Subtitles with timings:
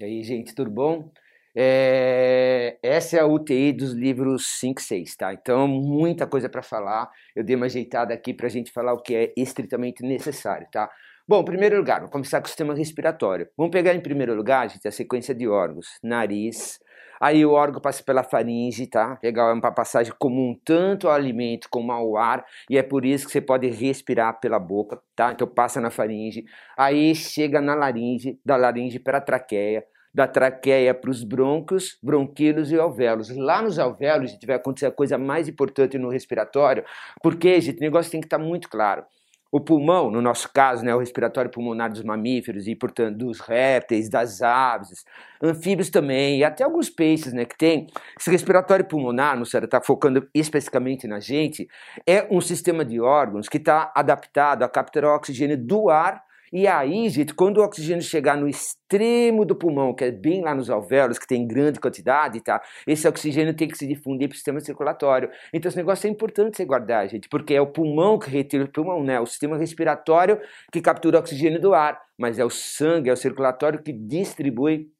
[0.00, 1.12] E aí, gente, tudo bom?
[1.54, 5.34] É, essa é a UTI dos livros 5 e 6, tá?
[5.34, 7.10] Então, muita coisa para falar.
[7.36, 10.90] Eu dei uma ajeitada aqui para a gente falar o que é estritamente necessário, tá?
[11.28, 13.46] Bom, em primeiro lugar, vamos começar com o sistema respiratório.
[13.58, 16.80] Vamos pegar em primeiro lugar, gente, a sequência de órgãos: nariz.
[17.20, 19.18] Aí o órgão passa pela faringe, tá?
[19.22, 23.26] Legal, é uma passagem comum tanto ao alimento como ao ar, e é por isso
[23.26, 25.30] que você pode respirar pela boca, tá?
[25.30, 26.46] Então passa na faringe,
[26.78, 32.72] aí chega na laringe, da laringe para a traqueia, da traqueia para os broncos, bronquilos
[32.72, 33.34] e alvéolos.
[33.36, 36.84] Lá nos alvéolos, gente vai acontecer a coisa mais importante no respiratório,
[37.22, 39.04] porque, gente, o negócio tem que estar tá muito claro.
[39.52, 44.08] O pulmão, no nosso caso, né, o respiratório pulmonar dos mamíferos e, portanto, dos répteis,
[44.08, 45.04] das aves,
[45.42, 47.88] anfíbios também, e até alguns peixes, né, que tem.
[48.18, 51.68] Esse respiratório pulmonar, no cérebro, está focando especificamente na gente,
[52.06, 56.22] é um sistema de órgãos que está adaptado a capturar o oxigênio do ar
[56.52, 60.52] e aí, gente, quando o oxigênio chegar no extremo do pulmão, que é bem lá
[60.52, 62.60] nos alvéolos, que tem grande quantidade, tá?
[62.84, 65.30] Esse oxigênio tem que se difundir para o sistema circulatório.
[65.54, 68.68] Então, esse negócio é importante você guardar, gente, porque é o pulmão que retira o
[68.68, 69.20] pulmão, né?
[69.20, 70.40] O sistema respiratório
[70.72, 74.90] que captura o oxigênio do ar, mas é o sangue, é o circulatório que distribui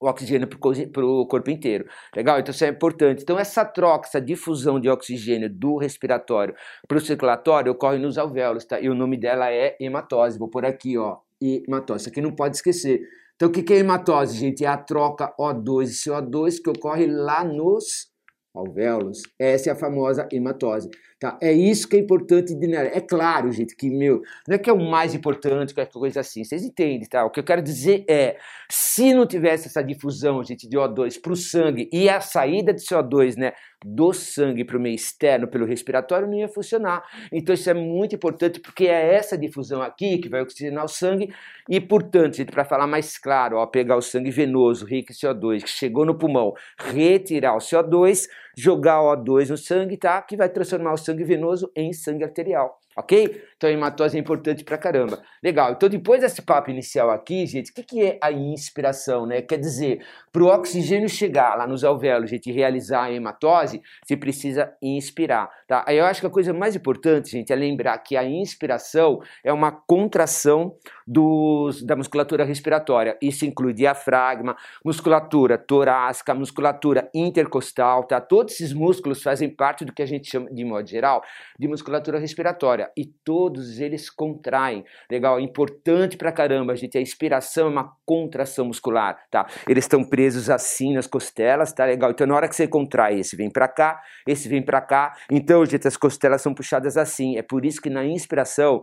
[0.00, 1.86] o oxigênio para o corpo inteiro.
[2.14, 2.38] Legal?
[2.38, 3.22] Então isso é importante.
[3.22, 6.54] Então essa troca, essa difusão de oxigênio do respiratório
[6.86, 8.80] para o circulatório ocorre nos alvéolos, tá?
[8.80, 10.38] E o nome dela é hematose.
[10.38, 12.02] Vou por aqui, ó, hematose.
[12.02, 13.00] Isso aqui não pode esquecer.
[13.34, 14.64] Então o que é hematose, gente?
[14.64, 18.10] É a troca O2 e CO2 que ocorre lá nos
[18.54, 19.20] alvéolos.
[19.38, 20.88] Essa é a famosa hematose.
[21.18, 21.38] Tá?
[21.40, 24.72] É isso que é importante de É claro, gente, que meu, não é que é
[24.72, 26.44] o mais importante, qualquer coisa assim.
[26.44, 27.24] Vocês entendem, tá?
[27.24, 28.36] O que eu quero dizer é,
[28.70, 32.82] se não tivesse essa difusão, gente, de O2 para o sangue e a saída de
[32.82, 37.02] CO2, né, do sangue para o meio externo pelo respiratório, não ia funcionar.
[37.32, 41.32] Então isso é muito importante porque é essa difusão aqui que vai oxigenar o sangue
[41.68, 45.62] e, portanto, gente, para falar mais claro, ó, pegar o sangue venoso rico em CO2
[45.62, 50.20] que chegou no pulmão, retirar o CO2, jogar o O2 no sangue, tá?
[50.22, 53.42] Que vai transformar o sangue venoso em sangue arterial, ok?
[53.56, 55.22] Então a hematose é importante pra caramba.
[55.42, 59.42] Legal, então depois desse papo inicial aqui, gente, o que, que é a inspiração, né?
[59.42, 64.16] Quer dizer, para o oxigênio chegar lá nos alvéolos, gente, e realizar a hematose, você
[64.16, 65.84] precisa inspirar, tá?
[65.86, 69.52] Aí eu acho que a coisa mais importante, gente, é lembrar que a inspiração é
[69.52, 70.74] uma contração
[71.06, 73.16] dos, da musculatura respiratória.
[73.22, 78.20] Isso inclui diafragma, musculatura torácica, musculatura intercostal, tá?
[78.20, 81.22] Todos esses músculos fazem parte do que a gente chama, de modo geral,
[81.58, 82.85] de musculatura respiratória.
[82.96, 84.84] E todos eles contraem.
[85.10, 86.98] Legal, importante pra caramba, gente.
[86.98, 89.46] A inspiração é uma contração muscular, tá?
[89.68, 92.10] Eles estão presos assim nas costelas, tá legal?
[92.10, 95.14] Então na hora que você contrai, esse vem para cá, esse vem para cá.
[95.30, 97.36] Então, gente, as costelas são puxadas assim.
[97.36, 98.82] É por isso que na inspiração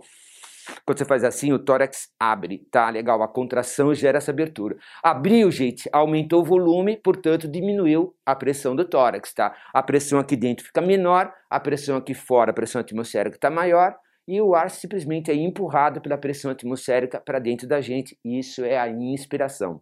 [0.86, 2.90] quando você faz assim, o tórax abre, tá?
[2.90, 4.78] Legal, a contração gera essa abertura.
[5.04, 9.56] Abriu, gente, aumentou o volume, portanto, diminuiu a pressão do tórax, tá?
[9.74, 13.96] A pressão aqui dentro fica menor, a pressão aqui fora, a pressão atmosférica está maior,
[14.28, 18.18] e o ar simplesmente é empurrado pela pressão atmosférica para dentro da gente.
[18.24, 19.82] Isso é a inspiração.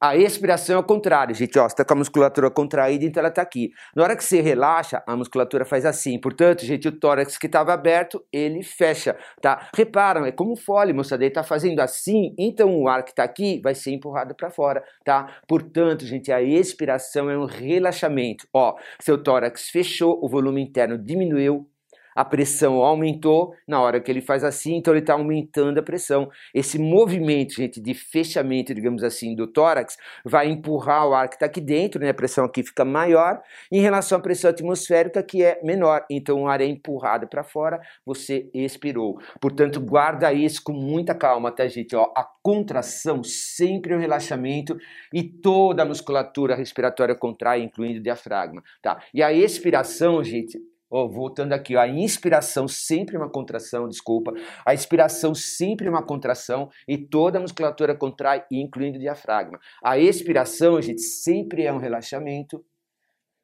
[0.00, 1.58] A expiração é o contrário, gente.
[1.58, 3.70] Ó, você está com a musculatura contraída, então ela está aqui.
[3.96, 6.20] Na hora que você relaxa, a musculatura faz assim.
[6.20, 9.68] Portanto, gente, o tórax que estava aberto, ele fecha, tá?
[9.74, 11.24] Reparam, é como o fole, moçada.
[11.24, 14.84] Ele está fazendo assim, então o ar que está aqui vai ser empurrado para fora,
[15.04, 15.40] tá?
[15.48, 18.46] Portanto, gente, a expiração é um relaxamento.
[18.54, 21.68] Ó, seu tórax fechou, o volume interno diminuiu,
[22.18, 26.28] a pressão aumentou, na hora que ele faz assim, então ele está aumentando a pressão.
[26.52, 31.46] Esse movimento, gente, de fechamento, digamos assim, do tórax, vai empurrar o ar que está
[31.46, 32.10] aqui dentro, né?
[32.10, 33.40] a pressão aqui fica maior,
[33.70, 36.04] em relação à pressão atmosférica, que é menor.
[36.10, 39.20] Então o ar é empurrado para fora, você expirou.
[39.40, 41.94] Portanto, guarda isso com muita calma, tá, gente?
[41.94, 44.76] Ó, a contração sempre é um relaxamento
[45.14, 49.00] e toda a musculatura respiratória contrai, incluindo o diafragma, tá?
[49.14, 50.58] E a expiração, gente,
[50.90, 54.32] Oh, voltando aqui, a inspiração sempre uma contração, desculpa.
[54.64, 59.58] A expiração sempre uma contração e toda a musculatura contrai, incluindo o diafragma.
[59.84, 62.64] A expiração, gente, sempre é um relaxamento.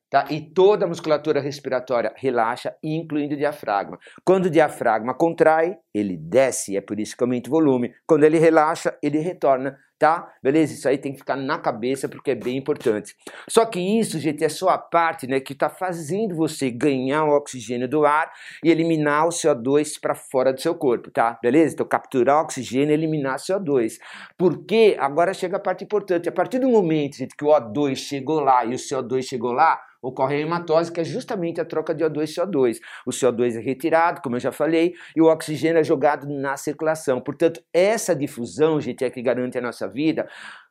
[0.08, 0.26] Tá?
[0.30, 3.98] E toda a musculatura respiratória relaxa, incluindo o diafragma.
[4.24, 7.92] Quando o diafragma contrai, ele desce, é por isso que aumenta o volume.
[8.06, 10.30] Quando ele relaxa, ele retorna tá?
[10.42, 10.74] Beleza?
[10.74, 13.16] Isso aí tem que ficar na cabeça porque é bem importante.
[13.48, 17.34] Só que isso, gente, é só a parte, né, que está fazendo você ganhar o
[17.34, 18.30] oxigênio do ar
[18.62, 21.38] e eliminar o CO2 para fora do seu corpo, tá?
[21.40, 21.72] Beleza?
[21.72, 23.94] Então capturar oxigênio e eliminar CO2.
[24.36, 26.28] Porque agora chega a parte importante.
[26.28, 29.80] A partir do momento, gente, que o O2 chegou lá e o CO2 chegou lá,
[30.04, 32.78] ocorre a hematose, que é justamente a troca de O2 e CO2.
[33.06, 37.20] O CO2 é retirado, como eu já falei, e o oxigênio é jogado na circulação.
[37.20, 40.28] Portanto, essa difusão, gente, é que garante a nossa vida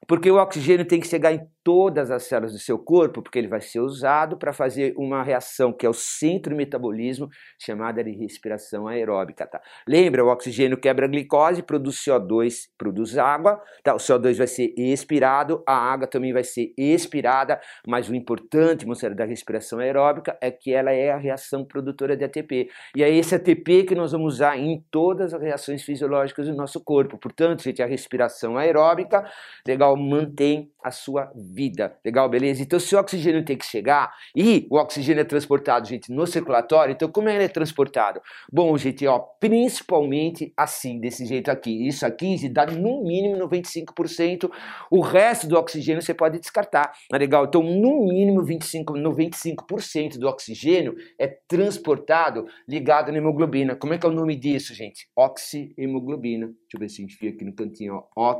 [0.07, 3.47] Porque o oxigênio tem que chegar em todas as células do seu corpo, porque ele
[3.47, 8.87] vai ser usado para fazer uma reação que é o centro metabolismo, chamada de respiração
[8.87, 9.47] aeróbica.
[9.47, 9.61] Tá?
[9.87, 13.93] Lembra, o oxigênio quebra a glicose, produz CO2, produz água, tá?
[13.93, 19.15] o CO2 vai ser expirado, a água também vai ser expirada, mas o importante, moçada,
[19.15, 22.69] da respiração aeróbica é que ela é a reação produtora de ATP.
[22.95, 26.83] E é esse ATP que nós vamos usar em todas as reações fisiológicas do nosso
[26.83, 27.17] corpo.
[27.17, 29.23] Portanto, gente, a respiração aeróbica,
[29.65, 31.97] legal, mantém a sua vida.
[32.03, 32.61] Legal, beleza?
[32.61, 36.91] Então, se o oxigênio tem que chegar e o oxigênio é transportado, gente, no circulatório,
[36.93, 38.21] então como ele é transportado?
[38.51, 41.87] Bom, gente, ó, principalmente assim, desse jeito aqui.
[41.87, 44.51] Isso aqui dá no mínimo 95%.
[44.91, 46.91] O resto do oxigênio você pode descartar.
[47.09, 47.45] Tá legal?
[47.45, 53.75] Então, no mínimo 25, 95% do oxigênio é transportado ligado na hemoglobina.
[53.75, 55.07] Como é que é o nome disso, gente?
[55.15, 56.47] Oxihemoglobina.
[56.47, 58.33] Deixa eu ver se a gente fica aqui no cantinho, ó.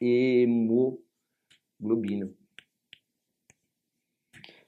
[0.00, 0.98] Oxihemoglobina.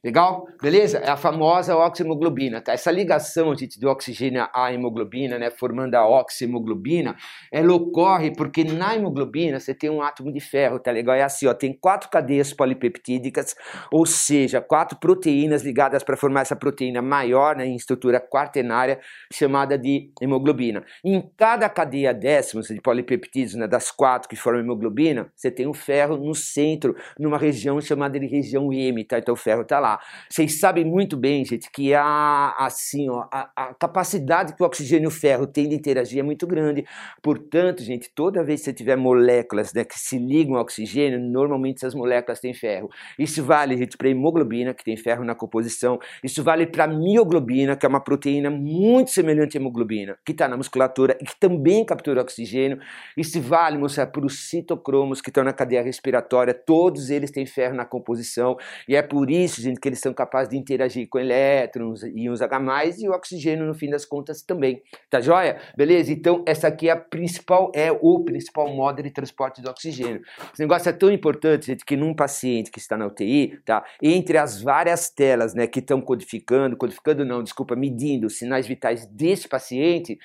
[0.02, 0.46] Legal?
[0.62, 0.96] Beleza?
[0.96, 2.72] É a famosa oxihemoglobina, tá?
[2.72, 7.14] Essa ligação, gente, do oxigênio à hemoglobina, né, formando a oxihemoglobina,
[7.52, 11.14] ela ocorre porque na hemoglobina você tem um átomo de ferro, tá legal?
[11.14, 13.54] É assim, ó, tem quatro cadeias polipeptídicas,
[13.92, 18.98] ou seja, quatro proteínas ligadas para formar essa proteína maior, né, em estrutura quaternária,
[19.30, 20.82] chamada de hemoglobina.
[21.04, 25.74] Em cada cadeia décima de polipeptídeos, né, das quatro que formam hemoglobina, você tem um
[25.74, 29.18] ferro no centro, numa região chamada de região M, tá?
[29.18, 29.89] Então o ferro tá lá
[30.28, 35.06] Vocês sabem muito bem, gente, que a, assim, ó, a, a capacidade que o oxigênio
[35.06, 36.84] e o ferro têm de interagir é muito grande.
[37.22, 41.78] Portanto, gente, toda vez que você tiver moléculas né, que se ligam ao oxigênio, normalmente
[41.78, 42.88] essas moléculas têm ferro.
[43.18, 45.98] Isso vale, gente, para hemoglobina, que tem ferro na composição.
[46.22, 50.56] Isso vale para mioglobina, que é uma proteína muito semelhante à hemoglobina, que está na
[50.56, 52.78] musculatura e que também captura oxigênio.
[53.16, 56.54] Isso vale, moça, para os citocromos que estão na cadeia respiratória.
[56.54, 58.56] Todos eles têm ferro na composição.
[58.88, 62.60] E é por isso, gente, que eles são capazes de interagir com elétrons, íons H+,
[62.98, 64.82] e o oxigênio, no fim das contas, também.
[65.08, 65.58] Tá joia?
[65.76, 66.12] Beleza?
[66.12, 70.20] Então, essa aqui é a principal, é o principal modo de transporte do oxigênio.
[70.52, 73.84] Esse negócio é tão importante, gente, que num paciente que está na UTI, tá?
[74.02, 79.06] Entre as várias telas, né, que estão codificando, codificando não, desculpa, medindo os sinais vitais
[79.06, 80.18] desse paciente,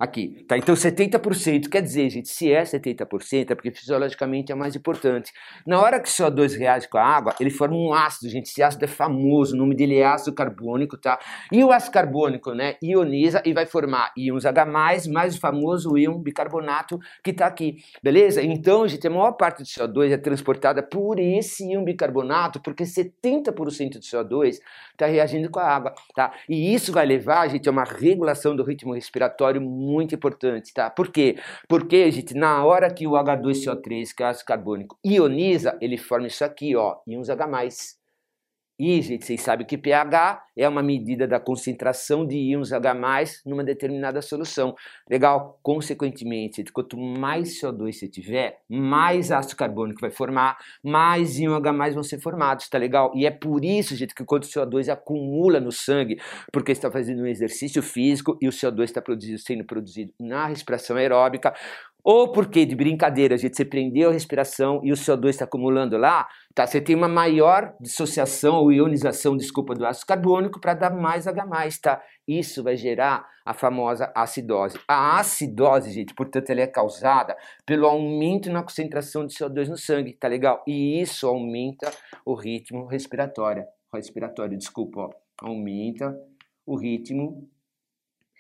[0.01, 0.57] Aqui, tá?
[0.57, 5.31] Então 70%, quer dizer, gente, se é 70%, é porque fisiologicamente é mais importante.
[5.67, 8.47] Na hora que o CO2 reage com a água, ele forma um ácido, gente.
[8.47, 11.19] Esse ácido é famoso, o nome dele é ácido carbônico, tá?
[11.53, 16.19] E o ácido carbônico, né, ioniza e vai formar íons H+, mais o famoso íon
[16.19, 18.43] bicarbonato que tá aqui, beleza?
[18.43, 23.53] Então, gente, a maior parte do CO2 é transportada por esse íon bicarbonato, porque 70%
[23.53, 24.61] do CO2
[24.93, 26.33] está reagindo com a água, tá?
[26.49, 29.61] E isso vai levar, gente, a uma regulação do ritmo respiratório
[30.01, 30.91] importante, tá?
[30.91, 31.37] Por quê?
[31.69, 36.45] Porque, gente, na hora que o H2CO3, que é ácido carbônico, ioniza, ele forma isso
[36.45, 38.00] aqui, ó, íons H+.
[38.83, 42.95] E, gente, vocês sabem que pH é uma medida da concentração de íons H+,
[43.45, 44.75] numa determinada solução.
[45.07, 45.59] Legal?
[45.63, 52.03] Consequentemente, quanto mais CO2 você tiver, mais ácido carbônico vai formar, mais íon H+, vão
[52.03, 53.13] ser formados, tá legal?
[53.15, 56.19] E é por isso, gente, que quando o CO2 acumula no sangue,
[56.51, 59.03] porque está fazendo um exercício físico e o CO2 está
[59.37, 61.53] sendo produzido na respiração aeróbica,
[62.03, 66.27] ou porque de brincadeira, gente, você prendeu a respiração e o CO2 está acumulando lá,
[66.55, 66.67] tá?
[66.67, 71.45] Você tem uma maior dissociação ou ionização, desculpa, do ácido carbônico para dar mais H+,
[71.83, 72.03] tá?
[72.27, 74.79] Isso vai gerar a famosa acidose.
[74.87, 80.13] A acidose, gente, portanto, ela é causada pelo aumento na concentração de CO2 no sangue,
[80.13, 80.63] tá legal?
[80.67, 81.91] E isso aumenta
[82.25, 85.11] o ritmo respiratório, respiratório, desculpa, ó,
[85.43, 86.17] aumenta
[86.65, 87.50] o ritmo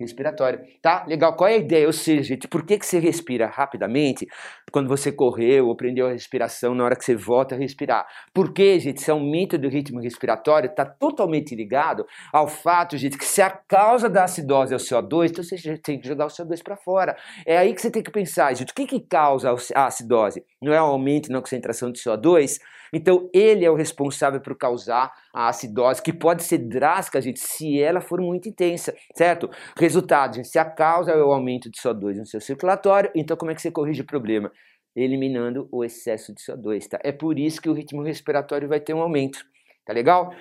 [0.00, 1.04] respiratória, tá?
[1.07, 1.87] Legal, qual é a ideia?
[1.87, 4.26] Ou seja, gente, por que, que você respira rapidamente
[4.73, 8.07] quando você correu ou prendeu a respiração na hora que você volta a respirar?
[8.33, 13.42] Porque, gente, esse aumento do ritmo respiratório está totalmente ligado ao fato, gente, que se
[13.42, 16.76] a causa da acidose é o CO2, então você tem que jogar o CO2 para
[16.76, 17.16] fora.
[17.47, 20.45] É aí que você tem que pensar, gente, o que, que causa a acidose?
[20.61, 22.59] Não é o aumento na concentração de CO2?
[22.92, 27.80] Então, ele é o responsável por causar a acidose, que pode ser drástica, gente, se
[27.80, 29.50] ela for muito intensa, certo?
[29.76, 33.50] Resultado, gente, se a causa é o aumento de CO2 no seu circulatório, então como
[33.50, 34.50] é que você corrige o problema?
[34.94, 36.99] Eliminando o excesso de CO2, tá?
[37.04, 39.38] É por isso que o ritmo respiratório vai ter um aumento,
[39.85, 40.32] tá legal?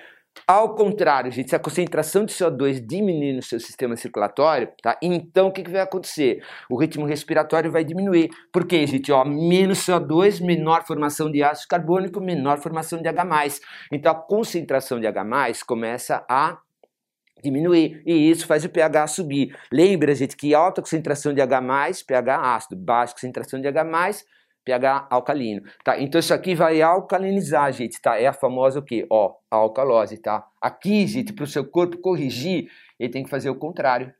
[0.46, 4.98] Ao contrário, gente, se a concentração de CO2 diminuir no seu sistema circulatório, tá?
[5.02, 6.42] Então o que, que vai acontecer?
[6.68, 8.30] O ritmo respiratório vai diminuir.
[8.52, 9.12] Por quê, gente?
[9.12, 13.60] Ó, menos CO2, menor formação de ácido carbônico, menor formação de H+.
[13.92, 15.24] Então a concentração de H+,
[15.66, 16.58] começa a
[17.42, 19.56] diminuir e isso faz o pH subir.
[19.72, 21.60] Lembra, gente, que alta concentração de H+,
[22.06, 24.24] pH ácido, baixa concentração de H+,
[24.64, 25.98] pH alcalino, tá?
[26.00, 28.18] Então isso aqui vai alcalinizar, gente, tá?
[28.18, 29.06] É a famosa o quê?
[29.10, 30.46] Ó, a alcalose, tá?
[30.60, 34.12] Aqui, gente, para o seu corpo corrigir, ele tem que fazer o contrário.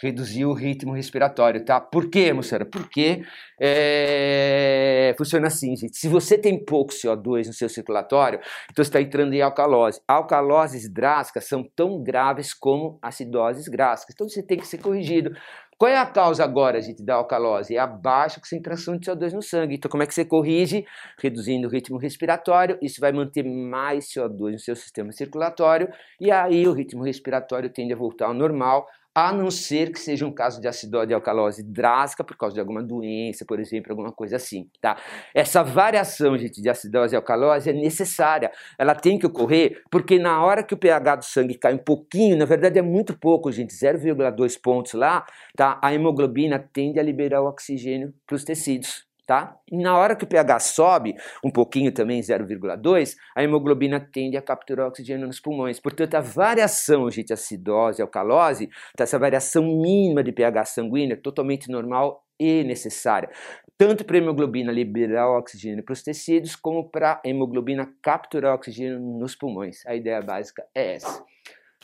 [0.00, 1.80] Reduzir o ritmo respiratório, tá?
[1.80, 2.64] Por quê, moçada?
[2.64, 3.24] Porque
[3.60, 5.12] é...
[5.18, 5.96] funciona assim, gente.
[5.96, 8.38] Se você tem pouco CO2 no seu circulatório,
[8.70, 10.00] então você está entrando em alcalose.
[10.06, 14.14] Alcaloses drásticas são tão graves como acidoses drásticas.
[14.14, 15.32] Então você tem que ser corrigido.
[15.78, 17.76] Qual é a causa agora, gente, da alcalose?
[17.76, 19.76] É a baixa concentração de CO2 no sangue.
[19.76, 20.84] Então, como é que você corrige?
[21.22, 25.88] Reduzindo o ritmo respiratório, isso vai manter mais CO2 no seu sistema circulatório,
[26.20, 28.88] e aí o ritmo respiratório tende a voltar ao normal,
[29.26, 32.60] a não ser que seja um caso de acidose de alcalose drástica por causa de
[32.60, 34.96] alguma doença, por exemplo, alguma coisa assim, tá?
[35.34, 38.52] Essa variação, gente, de acidose e alcalose é necessária.
[38.78, 42.36] Ela tem que ocorrer porque na hora que o pH do sangue cai um pouquinho,
[42.36, 45.80] na verdade é muito pouco, gente, 0,2 pontos lá, tá?
[45.82, 49.54] A hemoglobina tende a liberar o oxigênio para os tecidos, tá?
[49.70, 54.42] E na hora que o pH sobe, um pouquinho também, 0,2, a hemoglobina tende a
[54.42, 55.78] capturar oxigênio nos pulmões.
[55.78, 59.04] Portanto, a variação, gente, acidose, alcalose, tá?
[59.04, 63.28] essa variação mínima de pH sanguíneo é totalmente normal e necessária,
[63.76, 68.98] tanto para a hemoglobina liberar oxigênio para os tecidos, como para a hemoglobina capturar oxigênio
[68.98, 69.84] nos pulmões.
[69.86, 71.22] A ideia básica é essa.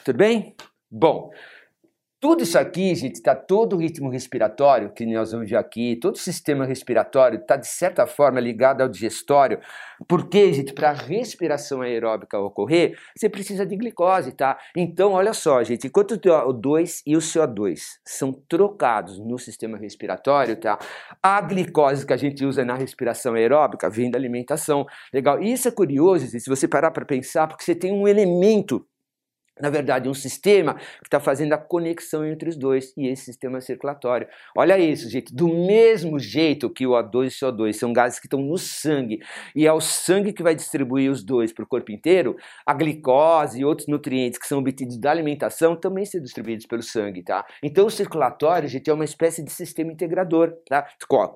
[0.02, 0.56] Tudo bem?
[0.90, 1.30] Bom,
[2.24, 6.14] tudo isso aqui, gente, está todo o ritmo respiratório que nós vamos ver aqui, todo
[6.14, 9.60] o sistema respiratório está de certa forma ligado ao digestório,
[10.08, 14.58] porque, gente, para a respiração aeróbica ocorrer, você precisa de glicose, tá?
[14.74, 20.56] Então, olha só, gente, enquanto o O2 e o CO2 são trocados no sistema respiratório,
[20.56, 20.78] tá?
[21.22, 25.42] A glicose que a gente usa na respiração aeróbica vem da alimentação, legal?
[25.42, 28.82] E isso é curioso, gente, se você parar para pensar, porque você tem um elemento
[29.60, 33.60] na verdade, um sistema que está fazendo a conexão entre os dois e esse sistema
[33.60, 34.26] circulatório.
[34.56, 35.34] Olha isso, gente.
[35.34, 39.20] Do mesmo jeito que o O2 e o CO2 são gases que estão no sangue
[39.54, 43.60] e é o sangue que vai distribuir os dois para o corpo inteiro, a glicose
[43.60, 47.44] e outros nutrientes que são obtidos da alimentação também são distribuídos pelo sangue, tá?
[47.62, 50.86] Então, o circulatório, gente, é uma espécie de sistema integrador, tá?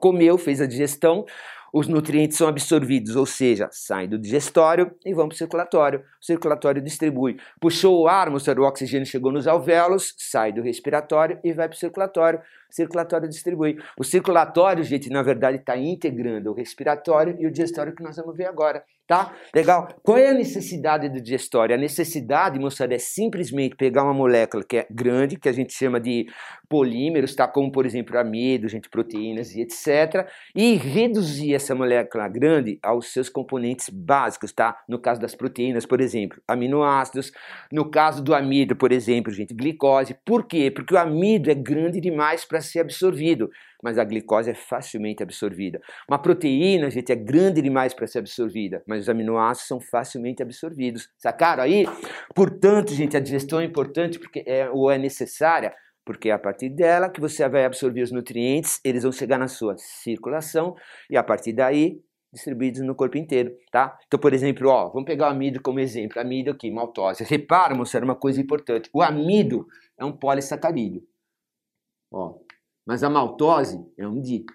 [0.00, 1.24] Comeu, fez a digestão,
[1.72, 6.00] os nutrientes são absorvidos, ou seja, saem do digestório e vão para o circulatório.
[6.20, 7.36] O circulatório distribui.
[7.60, 11.76] Puxou o ar, mostrou o oxigênio chegou nos alvéolos, sai do respiratório e vai para
[11.76, 13.78] o circulatório circulatório distribui.
[13.98, 18.36] O circulatório, gente, na verdade está integrando o respiratório e o digestório que nós vamos
[18.36, 19.34] ver agora, tá?
[19.54, 19.88] Legal?
[20.02, 21.74] Qual é a necessidade do digestório?
[21.74, 25.98] A necessidade, moçada, é simplesmente pegar uma molécula que é grande, que a gente chama
[25.98, 26.26] de
[26.68, 27.48] polímeros, tá?
[27.48, 30.28] Como, por exemplo, amido, gente, proteínas e etc.
[30.54, 34.76] E reduzir essa molécula grande aos seus componentes básicos, tá?
[34.86, 37.32] No caso das proteínas, por exemplo, aminoácidos.
[37.72, 40.14] No caso do amido, por exemplo, gente, glicose.
[40.24, 40.70] Por quê?
[40.70, 43.48] Porque o amido é grande demais para para ser absorvido,
[43.82, 45.80] mas a glicose é facilmente absorvida.
[46.08, 51.08] Uma proteína, gente, é grande demais para ser absorvida, mas os aminoácidos são facilmente absorvidos.
[51.16, 51.86] Sacaram aí?
[52.34, 55.72] Portanto, gente, a digestão é importante porque é, ou é necessária
[56.04, 59.46] porque é a partir dela que você vai absorver os nutrientes, eles vão chegar na
[59.46, 60.74] sua circulação
[61.10, 62.00] e a partir daí
[62.32, 63.98] distribuídos no corpo inteiro, tá?
[64.06, 66.18] Então, por exemplo, ó, vamos pegar o amido como exemplo.
[66.18, 67.24] Amido aqui, maltose.
[67.24, 68.88] Repara, moçada, uma coisa importante.
[68.92, 69.66] O amido
[69.98, 71.02] é um polissacarídeo.
[72.10, 72.38] Ó,
[72.88, 74.46] mas a maltose é um di.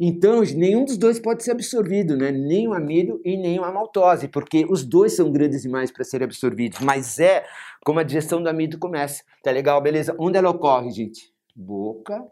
[0.00, 2.30] Então, nenhum dos dois pode ser absorvido, né?
[2.30, 6.24] Nem o amido e nem a maltose, porque os dois são grandes demais para serem
[6.24, 6.80] absorvidos.
[6.80, 7.44] Mas é
[7.84, 9.22] como a digestão do amido começa.
[9.42, 10.16] Tá legal, beleza?
[10.18, 11.30] Onde ela ocorre, gente?
[11.54, 12.24] Boca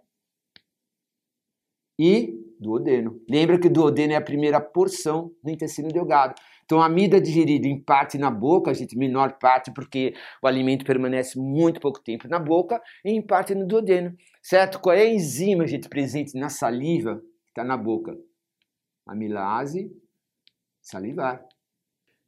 [1.98, 3.20] e duodeno.
[3.28, 6.34] Lembra que o duodeno é a primeira porção do intestino delgado.
[6.66, 10.48] Então, a amido é digerido em parte na boca, a gente, menor parte, porque o
[10.48, 14.80] alimento permanece muito pouco tempo na boca, e em parte no duodeno, certo?
[14.80, 18.16] Qual é a enzima, gente, presente na saliva, que está na boca?
[19.06, 19.90] Amilase
[20.82, 21.44] salivar.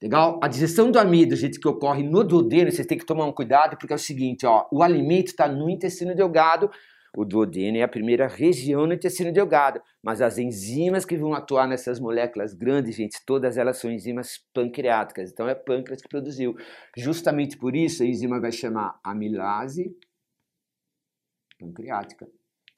[0.01, 0.39] Legal?
[0.41, 3.77] A digestão do amido, gente, que ocorre no duodeno, vocês têm que tomar um cuidado,
[3.77, 6.71] porque é o seguinte, ó, o alimento está no intestino delgado,
[7.17, 11.67] o duodeno é a primeira região no intestino delgado, mas as enzimas que vão atuar
[11.67, 15.31] nessas moléculas grandes, gente, todas elas são enzimas pancreáticas.
[15.31, 16.57] Então é pâncreas que produziu.
[16.97, 19.97] Justamente por isso a enzima vai chamar amilase
[21.59, 22.29] pancreática.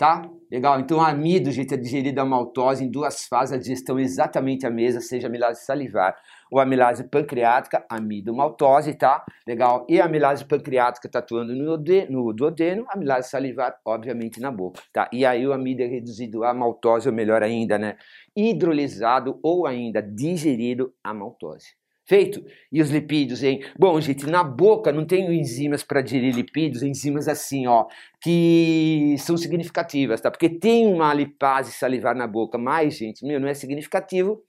[0.00, 0.26] Tá?
[0.50, 0.80] Legal.
[0.80, 4.98] Então, a amido, é digerido a maltose em duas fases, a digestão exatamente a mesma,
[4.98, 6.16] seja amilase salivar
[6.50, 9.22] ou amilase pancreática, amido maltose, tá?
[9.46, 9.84] Legal.
[9.90, 11.76] E a amilase pancreática está atuando no,
[12.08, 15.06] no duodeno, a amilase salivar, obviamente, na boca, tá?
[15.12, 17.98] E aí o amido é reduzido a maltose, ou melhor ainda, né?
[18.34, 21.79] Hidrolisado ou ainda digerido a maltose.
[22.10, 22.44] Feito?
[22.72, 23.62] E os lipídios, hein?
[23.78, 27.86] Bom, gente, na boca não tem enzimas para digerir lipídios, enzimas assim, ó,
[28.20, 30.28] que são significativas, tá?
[30.28, 34.42] Porque tem uma lipase salivar na boca, mas, gente, meu, não é significativo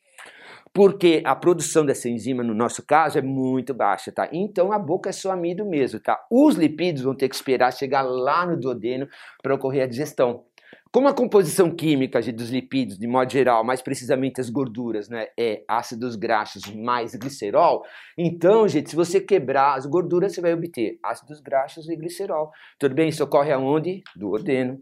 [0.73, 4.27] porque a produção dessa enzima, no nosso caso, é muito baixa, tá?
[4.31, 6.19] Então a boca é só amido mesmo, tá?
[6.31, 9.07] Os lipídios vão ter que esperar chegar lá no duodeno
[9.43, 10.45] para ocorrer a digestão.
[10.91, 15.63] Como a composição química dos lipídios, de modo geral, mais precisamente as gorduras, né, é
[15.65, 17.83] ácidos graxos mais glicerol,
[18.17, 22.51] então, gente, se você quebrar as gorduras, você vai obter ácidos graxos e glicerol.
[22.77, 23.07] Tudo bem?
[23.07, 24.03] Isso ocorre aonde?
[24.15, 24.81] Duodeno.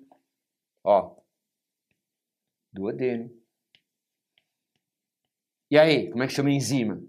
[0.84, 1.16] Ó,
[2.74, 3.30] duodeno.
[5.70, 7.00] E aí, como é que chama a enzima?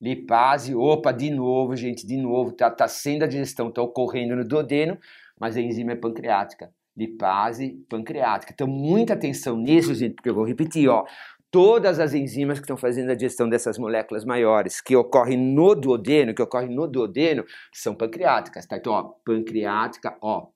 [0.00, 4.44] Lipase, opa, de novo, gente, de novo, tá, tá sendo a digestão, tá ocorrendo no
[4.44, 4.98] duodeno,
[5.38, 8.52] mas a enzima é pancreática lipase pancreática.
[8.52, 11.04] Então, muita atenção nisso, gente, porque eu vou repetir, ó.
[11.50, 16.34] Todas as enzimas que estão fazendo a digestão dessas moléculas maiores, que ocorrem no duodeno,
[16.34, 18.76] que ocorrem no duodeno, são pancreáticas, tá?
[18.76, 20.48] Então, ó, pancreática, ó,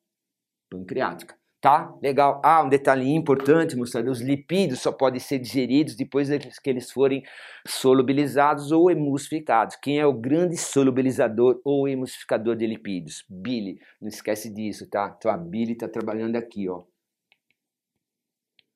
[0.70, 1.39] pancreática.
[1.60, 1.94] Tá?
[2.02, 2.40] Legal.
[2.42, 6.30] Ah, um detalhe importante, moçada, os lipídios só podem ser digeridos depois
[6.62, 7.22] que eles forem
[7.66, 9.76] solubilizados ou emulsificados.
[9.76, 13.26] Quem é o grande solubilizador ou emulsificador de lipídios?
[13.28, 13.78] Bile.
[14.00, 15.14] Não esquece disso, tá?
[15.18, 16.82] Então a bile está trabalhando aqui, ó.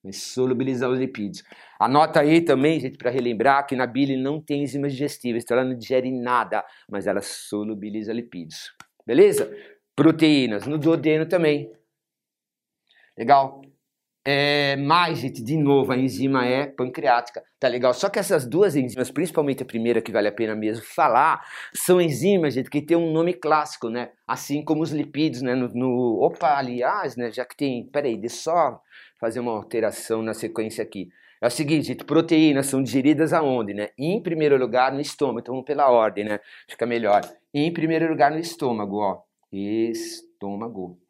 [0.02, 1.42] Vai solubilizar os lipídios.
[1.80, 5.66] Anota aí também, gente, para relembrar que na bile não tem enzimas digestíveis, então ela
[5.66, 8.74] não digere nada, mas ela solubiliza lipídios.
[9.06, 9.50] Beleza?
[9.96, 11.72] Proteínas, no duodeno também.
[13.16, 13.62] Legal?
[14.26, 17.92] É, mais, gente, de novo, a enzima é pancreática, tá legal?
[17.92, 22.00] Só que essas duas enzimas, principalmente a primeira que vale a pena mesmo falar, são
[22.00, 24.12] enzimas, gente, que tem um nome clássico, né?
[24.26, 25.54] Assim como os lipídios, né?
[25.54, 27.30] No, no opa, aliás, né?
[27.30, 28.80] Já que tem, peraí, deixa só
[29.20, 31.08] fazer uma alteração na sequência aqui.
[31.42, 33.90] É o seguinte, gente, proteínas são digeridas aonde, né?
[33.98, 36.40] Em primeiro lugar no estômago, então vamos pela ordem, né?
[36.66, 37.20] Fica melhor.
[37.52, 39.22] Em primeiro lugar no estômago, ó.
[39.52, 41.03] Estômago.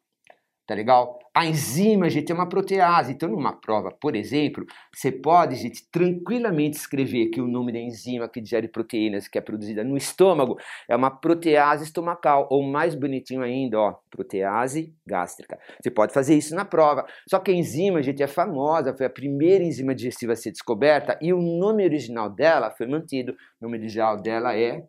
[0.65, 1.19] Tá legal?
[1.31, 3.13] A enzima, gente, é uma protease.
[3.13, 8.27] Então, numa prova, por exemplo, você pode, gente, tranquilamente escrever que o nome da enzima
[8.27, 10.57] que digere proteínas, que é produzida no estômago,
[10.89, 12.47] é uma protease estomacal.
[12.49, 15.59] Ou mais bonitinho ainda, ó, protease gástrica.
[15.79, 17.05] Você pode fazer isso na prova.
[17.29, 21.17] Só que a enzima, gente, é famosa, foi a primeira enzima digestiva a ser descoberta
[21.21, 23.33] e o nome original dela foi mantido.
[23.61, 24.83] O nome original dela é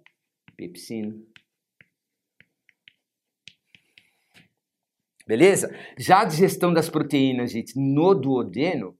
[0.56, 1.14] pepsina.
[5.26, 5.74] Beleza?
[5.98, 8.96] Já a digestão das proteínas, gente, no duodeno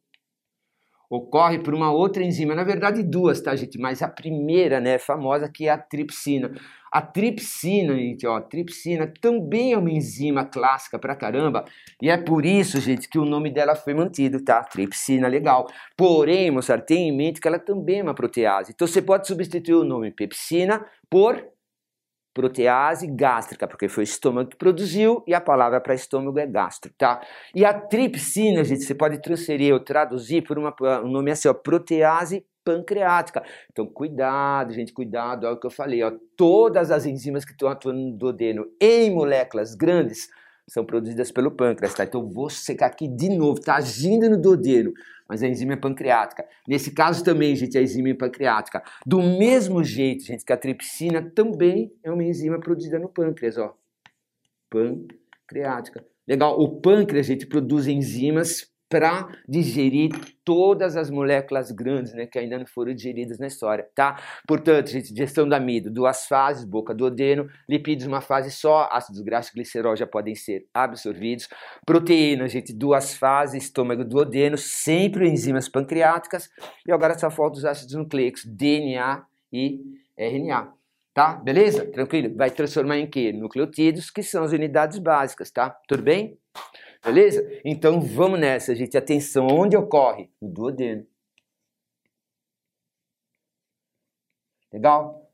[1.09, 3.79] ocorre por uma outra enzima, na verdade duas, tá, gente?
[3.79, 6.53] Mas a primeira, né, famosa, que é a tripsina.
[6.93, 11.65] A tripsina, gente, ó, tripsina também é uma enzima clássica pra caramba,
[12.03, 14.65] e é por isso, gente, que o nome dela foi mantido, tá?
[14.65, 15.69] Tripsina, legal.
[15.97, 18.73] Porém, moçada, tenha em mente que ela também é uma protease.
[18.75, 21.41] Então você pode substituir o nome pepsina por
[22.37, 26.93] protease gástrica, porque foi o estômago que produziu e a palavra para estômago é gastro,
[26.99, 27.19] tá?
[27.55, 31.55] E a tripsina, gente, você pode transferir ou traduzir por uma, um nome assim, ó,
[31.55, 33.43] protease pancreática.
[33.73, 37.71] Então, cuidado, gente, cuidado, é o que eu falei, ó, todas as enzimas que estão
[37.71, 40.29] atuando no duodeno em moléculas grandes
[40.69, 42.05] são produzidas pelo pâncreas, tá?
[42.05, 44.93] Então, vou secar aqui de novo, tá agindo no duodeno,
[45.29, 46.47] mas a enzima é pancreática.
[46.67, 48.83] Nesse caso também, gente, a enzima é pancreática.
[49.05, 53.77] Do mesmo jeito, gente, que a tripsina também é uma enzima produzida no pâncreas, ó.
[54.71, 56.05] Pancreática.
[56.27, 60.11] Legal, o pâncreas, gente, produz enzimas para digerir
[60.45, 64.17] todas as moléculas grandes, né, que ainda não foram digeridas na história, tá?
[64.47, 69.21] Portanto, gente, digestão do amido, duas fases, boca do odeno, lipídios uma fase só, ácidos
[69.23, 71.49] graxos e glicerol já podem ser absorvidos,
[71.85, 76.49] proteínas, gente, duas fases, estômago do odeno, sempre enzimas pancreáticas,
[76.87, 79.81] e agora só falta os ácidos nucleicos, DNA e
[80.17, 80.73] RNA.
[81.13, 81.33] Tá?
[81.33, 81.87] Beleza?
[81.87, 82.37] Tranquilo?
[82.37, 83.33] Vai transformar em quê?
[83.33, 85.71] Nucleotídeos, que são as unidades básicas, tá?
[85.89, 86.39] Tudo bem?
[87.07, 87.49] Beleza?
[87.65, 88.99] Então vamos nessa, gente.
[88.99, 90.29] Atenção, onde ocorre?
[90.43, 91.07] No duodeno.
[94.73, 95.31] Legal?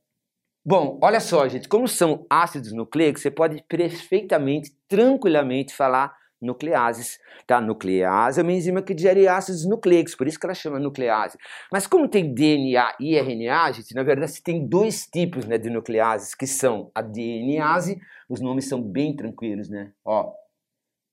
[0.62, 7.58] Bom, olha só, gente, como são ácidos nucleicos, você pode perfeitamente, tranquilamente falar nucleases, tá?
[7.58, 11.38] Nuclease é uma enzima que digere ácidos nucleicos, por isso que ela chama nuclease.
[11.72, 15.70] Mas como tem DNA e RNA, gente, na verdade você tem dois tipos né, de
[15.70, 19.92] nucleases, que são a DNase, os nomes são bem tranquilos, né?
[20.04, 20.34] Ó,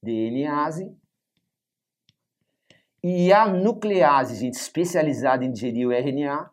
[0.03, 0.95] DNase.
[3.03, 6.51] E a nuclease, gente, especializada em digerir o RNA,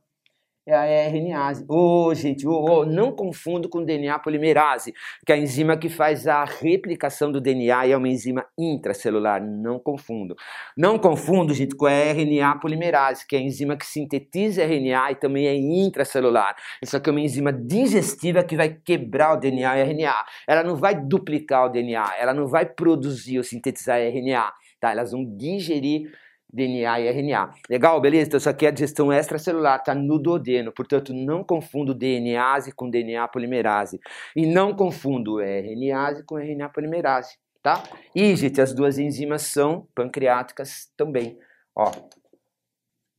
[0.66, 1.64] é a RNase.
[1.68, 4.92] Ô, oh, gente, oh, oh, não confundo com DNA polimerase,
[5.24, 9.40] que é a enzima que faz a replicação do DNA e é uma enzima intracelular.
[9.40, 10.34] Não confundo.
[10.76, 15.14] Não confundo, gente, com a RNA polimerase, que é a enzima que sintetiza RNA e
[15.14, 16.56] também é intracelular.
[16.82, 20.24] Isso aqui é uma enzima digestiva que vai quebrar o DNA e RNA.
[20.48, 24.90] Ela não vai duplicar o DNA, ela não vai produzir ou sintetizar RNA, tá?
[24.90, 26.10] Elas vão digerir
[26.56, 27.50] DNA e RNA.
[27.68, 28.28] Legal, beleza?
[28.28, 32.88] Então isso aqui é a digestão extracelular, tá no duodeno, portanto não confundo DNase com
[32.88, 34.00] DNA polimerase
[34.34, 37.82] e não confundo RNase com RNA polimerase, tá?
[38.14, 41.38] E, gente, as duas enzimas são pancreáticas também,
[41.76, 41.90] ó.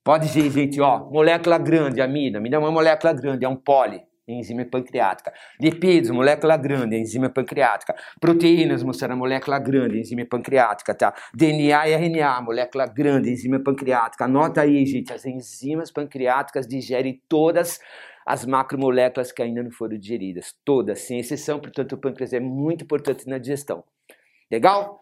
[0.03, 4.01] Pode ver, gente, ó, molécula grande, amida, amida é uma molécula grande, é um poli,
[4.27, 5.33] enzima pancreática.
[5.59, 7.95] Lipídios, molécula grande, enzima pancreática.
[8.19, 11.13] Proteínas, mostrando molécula grande, enzima pancreática, tá?
[11.33, 14.25] DNA e RNA, molécula grande, enzima pancreática.
[14.25, 17.79] Anota aí, gente, as enzimas pancreáticas digerem todas
[18.25, 22.83] as macromoléculas que ainda não foram digeridas, todas, sem exceção, portanto o pâncreas é muito
[22.83, 23.85] importante na digestão.
[24.51, 25.01] Legal?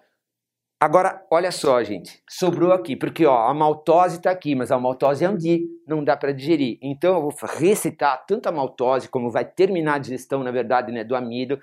[0.79, 5.23] Agora, olha só, gente, sobrou aqui, porque ó, a maltose está aqui, mas a maltose
[5.23, 6.77] é um di, não dá para digerir.
[6.81, 11.03] Então eu vou recitar tanto a maltose como vai terminar a digestão, na verdade, né,
[11.03, 11.57] do amido,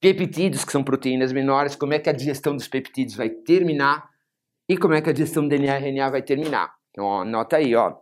[0.00, 4.08] peptídeos, que são proteínas menores, como é que a digestão dos peptídeos vai terminar
[4.68, 6.74] e como é que a digestão do DNA e RNA vai terminar.
[6.90, 7.94] Então, ó, anota aí, ó.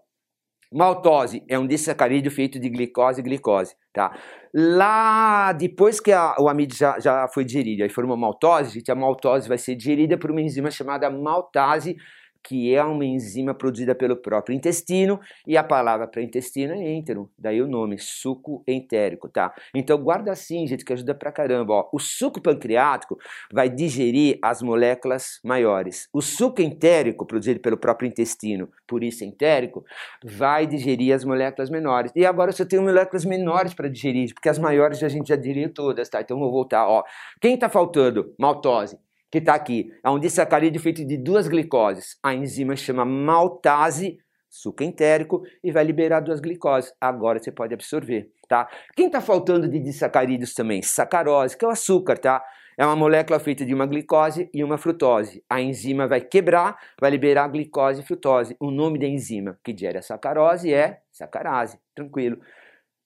[0.73, 4.17] Maltose é um disacarídeo feito de glicose e glicose, tá?
[4.57, 8.95] Lá, depois que a, o amido já, já foi digerido e formou maltose, gente, a
[8.95, 11.97] maltose vai ser digerida por uma enzima chamada maltase,
[12.45, 17.31] que é uma enzima produzida pelo próprio intestino, e a palavra para intestino é entero,
[17.39, 19.55] daí o nome, suco entérico, tá?
[19.75, 21.89] Então guarda assim, gente, que ajuda pra caramba, ó.
[21.93, 23.19] O suco pancreático
[23.51, 26.09] vai digerir as moléculas maiores.
[26.13, 29.83] O suco entérico, produzido pelo próprio intestino, por isso entérico,
[30.23, 32.13] vai digerir as moléculas menores.
[32.15, 35.73] E agora você tem moléculas menores para digerir, porque as maiores a gente já digeriu
[35.73, 36.21] todas, tá?
[36.21, 37.03] Então vou voltar, ó.
[37.41, 38.35] Quem tá faltando?
[38.39, 38.99] Maltose
[39.35, 39.93] que está aqui.
[40.05, 42.17] É um disacarídeo feito de duas glicoses.
[42.23, 44.17] A enzima chama maltase,
[44.49, 46.93] suco entérico, e vai liberar duas glicoses.
[47.01, 48.69] Agora você pode absorver, tá?
[48.95, 50.83] Quem está faltando de disacarídeos também?
[50.83, 52.45] Sacarose, que é o açúcar, tá?
[52.79, 55.43] É uma molécula feita de uma glicose e uma frutose.
[55.51, 58.57] A enzima vai quebrar, vai liberar glicose e frutose.
[58.61, 61.77] O nome da enzima que gera sacarose é sacarase.
[61.93, 62.39] Tranquilo.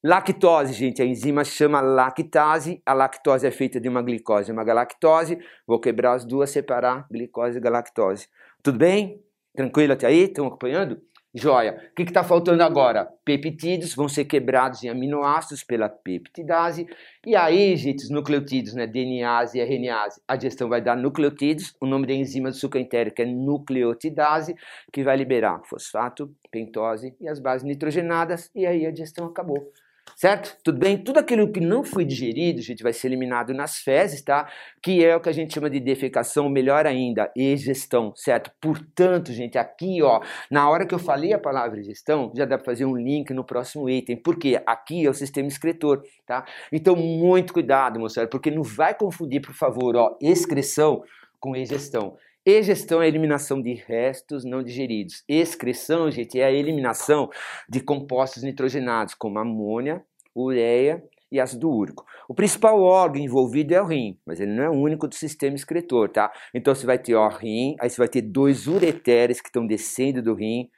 [0.05, 2.81] Lactose, gente, a enzima chama lactase.
[2.87, 5.41] A lactose é feita de uma glicose e uma galactose.
[5.67, 8.29] Vou quebrar as duas, separar glicose e galactose.
[8.63, 9.21] Tudo bem?
[9.57, 10.25] Tranquilo até aí?
[10.25, 11.03] Estão acompanhando?
[11.35, 11.91] Joia.
[11.91, 13.09] O que está faltando agora?
[13.25, 16.87] Peptídeos vão ser quebrados em aminoácidos pela peptidase.
[17.27, 18.87] E aí, gente, os nucleotídeos, né?
[18.87, 20.23] DNase e RNase.
[20.29, 21.75] A digestão vai dar nucleotídeos.
[21.81, 24.55] O nome da enzima do suco entérico é nucleotidase,
[24.93, 28.49] que vai liberar fosfato, pentose e as bases nitrogenadas.
[28.55, 29.73] E aí a digestão acabou.
[30.17, 30.57] Certo?
[30.63, 30.97] Tudo bem?
[30.97, 34.51] Tudo aquilo que não foi digerido, gente, vai ser eliminado nas fezes, tá?
[34.83, 38.51] Que é o que a gente chama de defecação, melhor ainda, egestão, certo?
[38.61, 42.65] Portanto, gente, aqui, ó, na hora que eu falei a palavra gestão, já dá para
[42.65, 46.45] fazer um link no próximo item, porque aqui é o sistema excretor, tá?
[46.73, 51.03] Então, muito cuidado, moçada, porque não vai confundir, por favor, ó, excreção
[51.41, 52.17] com egestão.
[52.51, 55.23] Egestão é a eliminação de restos não digeridos.
[55.29, 57.29] Excreção, gente, é a eliminação
[57.69, 60.03] de compostos nitrogenados, como amônia,
[60.35, 62.07] ureia e ácido úrico.
[62.27, 65.57] O principal órgão envolvido é o rim, mas ele não é o único do sistema
[65.57, 66.33] excretor, tá?
[66.55, 70.23] Então você vai ter o rim, aí você vai ter dois ureteres que estão descendo
[70.23, 70.71] do rim,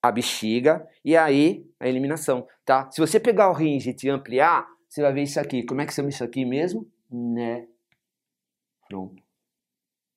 [0.00, 2.88] a bexiga e aí a eliminação, tá?
[2.92, 5.64] Se você pegar o rim, gente, e ampliar, você vai ver isso aqui.
[5.64, 6.88] Como é que chama isso aqui mesmo?
[7.10, 7.66] Né?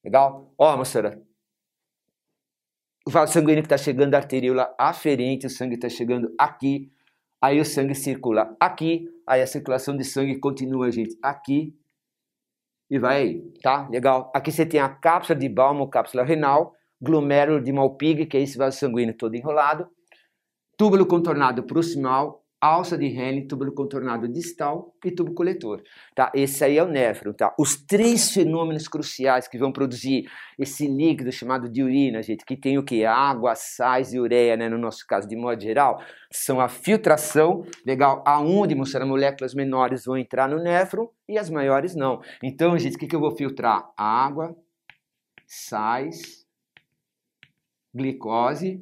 [0.04, 0.54] Legal?
[0.58, 1.22] Ó, moçada.
[3.06, 6.92] O vaso sanguíneo que está chegando da arteríola aferente, o sangue está chegando aqui,
[7.42, 11.76] aí o sangue circula aqui, aí a circulação de sangue continua, gente, aqui
[12.92, 13.88] e vai aí, tá?
[13.90, 14.30] Legal?
[14.36, 18.58] Aqui você tem a cápsula de Balmo, cápsula renal, glomérulo de Malpighi, que é esse
[18.58, 19.90] vaso sanguíneo todo enrolado,
[20.78, 25.82] túbulo contornado proximal, alça de Henle, túbulo contornado distal e tubo coletor,
[26.14, 26.32] tá?
[26.36, 27.56] Esse aí é o néfron, tá?
[27.58, 32.78] Os três fenômenos cruciais que vão produzir esse líquido chamado de urina, gente, que tem
[32.78, 33.04] o que?
[33.04, 34.70] Água, sais e ureia, né?
[34.70, 36.00] No nosso caso, de modo geral,
[36.32, 38.24] são a filtração, legal?
[38.28, 42.22] Aonde, mostrar moléculas menores vão entrar no néfron e as maiores não.
[42.44, 43.90] Então, gente, o que, que eu vou filtrar?
[43.98, 44.56] Água,
[45.48, 46.46] sais,
[47.92, 48.80] glicose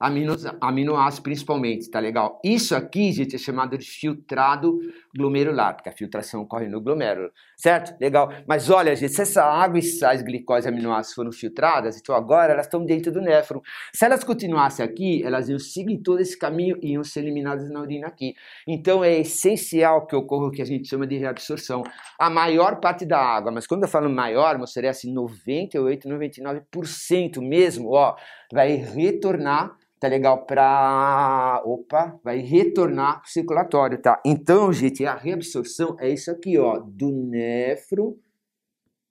[0.00, 2.40] aminos, aminoácidos principalmente, tá legal?
[2.42, 4.80] Isso aqui, gente, é chamado de filtrado
[5.14, 7.94] glomerular, porque a filtração ocorre no glomérulo, certo?
[8.00, 8.32] Legal.
[8.48, 12.54] Mas olha, gente, se essa água e sais, glicose e aminoácidos foram filtradas, então agora
[12.54, 13.60] elas estão dentro do néfron.
[13.92, 17.80] Se elas continuassem aqui, elas iam seguir todo esse caminho e iam ser eliminadas na
[17.80, 18.34] urina aqui.
[18.66, 21.82] Então é essencial que ocorra o que a gente chama de reabsorção.
[22.18, 27.90] A maior parte da água, mas quando eu falo maior, mostraria assim 98, 99% mesmo,
[27.90, 28.16] ó,
[28.52, 30.46] vai retornar tá legal?
[30.46, 34.20] Para, opa, vai retornar pro circulatório, tá?
[34.24, 38.16] Então, gente, a reabsorção é isso aqui, ó, do néfron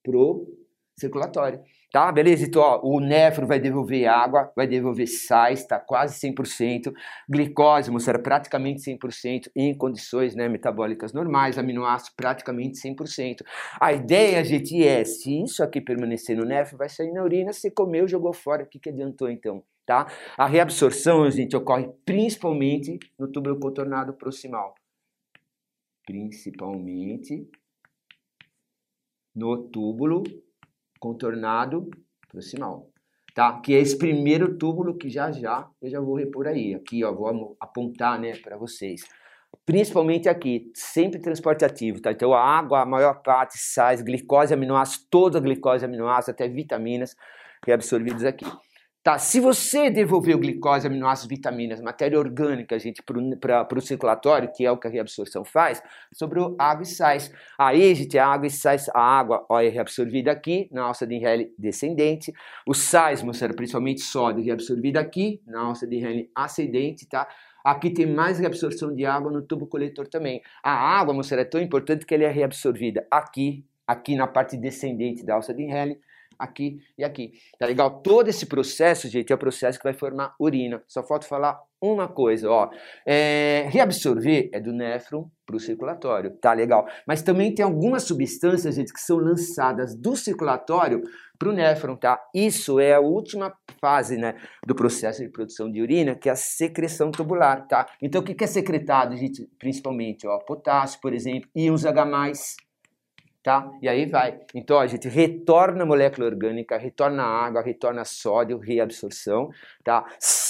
[0.04, 0.48] pro
[0.98, 1.62] circulatório.
[1.92, 2.46] Tá, beleza?
[2.46, 6.94] Então, ó, o néfron vai devolver água, vai devolver sais, tá quase 100%.
[7.28, 11.58] Glicose, moçada, praticamente 100% em condições né, metabólicas normais.
[11.58, 13.44] Aminoácidos, praticamente 100%.
[13.82, 17.72] A ideia, gente, é, se isso aqui permanecer no néfron, vai sair na urina, você
[17.72, 19.64] comeu, jogou fora, o que, que adiantou então?
[19.84, 20.06] Tá?
[20.38, 24.76] A reabsorção, gente, ocorre principalmente no túbulo contornado proximal.
[26.06, 27.50] Principalmente
[29.36, 30.24] no túbulo
[31.00, 31.90] contornado
[32.28, 32.88] proximal.
[33.34, 33.60] Tá?
[33.62, 36.74] Que é esse primeiro túbulo que já já eu já vou repor aí.
[36.76, 39.02] Aqui, ó, vou apontar, né, para vocês.
[39.66, 42.12] Principalmente aqui, sempre transporte ativo, tá?
[42.12, 47.16] Então a água, a maior parte, sais, glicose, aminoácidos, toda a glicose, aminoácidos, até vitaminas
[47.66, 48.46] reabsorvidos aqui.
[49.02, 54.66] Tá, se você devolver o glicose, aminoácidos, vitaminas, matéria orgânica, gente, para o circulatório, que
[54.66, 55.82] é o que a reabsorção faz,
[56.14, 57.32] sobrou água e sais.
[57.58, 61.16] Aí, gente, a água e sais, a água ó, é reabsorvida aqui, na alça de
[61.16, 62.34] Henle descendente.
[62.68, 67.26] Os sais, moçada, principalmente sódio, reabsorvida aqui, na alça de Henle ascendente, tá?
[67.64, 70.42] Aqui tem mais reabsorção de água no tubo coletor também.
[70.62, 75.26] A água, moçada, é tão importante que ela é reabsorvida aqui, aqui na parte descendente
[75.26, 75.98] da alça de Henle,
[76.40, 77.34] aqui e aqui.
[77.60, 78.02] Tá legal?
[78.02, 80.82] Todo esse processo, gente, é o processo que vai formar urina.
[80.88, 82.70] Só falta falar uma coisa, ó.
[83.06, 86.88] É, reabsorver é do néfron para o circulatório, tá legal?
[87.08, 91.02] Mas também tem algumas substâncias, gente, que são lançadas do circulatório
[91.38, 92.22] para o néfron, tá?
[92.36, 94.36] Isso é a última fase, né,
[94.68, 97.86] do processo de produção de urina, que é a secreção tubular, tá?
[98.02, 99.50] Então, o que é secretado, gente?
[99.58, 102.06] Principalmente, ó, potássio, por exemplo, íons H+,
[103.44, 103.72] tá?
[103.82, 104.40] E aí vai.
[104.54, 109.50] Então a gente retorna a molécula orgânica, retorna a água, retorna sódio, reabsorção,
[109.84, 110.06] tá?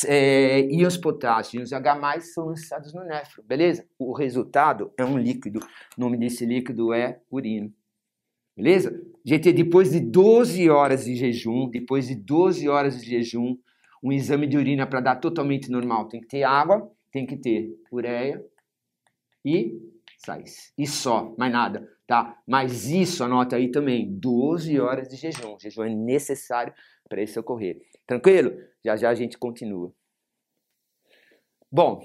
[0.07, 3.85] É, íons potássio, íons H+, são lançados no néfron, beleza?
[3.97, 5.59] O resultado é um líquido.
[5.97, 7.71] O nome desse líquido é urina.
[8.55, 9.01] Beleza?
[9.23, 13.57] Gente, depois de 12 horas de jejum, depois de 12 horas de jejum,
[14.03, 17.69] um exame de urina para dar totalmente normal tem que ter água, tem que ter
[17.91, 18.43] ureia
[19.45, 19.77] e
[20.17, 20.73] sais.
[20.77, 22.41] E só, mais nada tá?
[22.47, 25.53] Mas isso, anota aí também, 12 horas de jejum.
[25.53, 26.73] O jejum é necessário
[27.07, 27.79] para isso ocorrer.
[28.07, 28.51] Tranquilo?
[28.83, 29.93] Já já a gente continua.
[31.71, 32.01] Bom,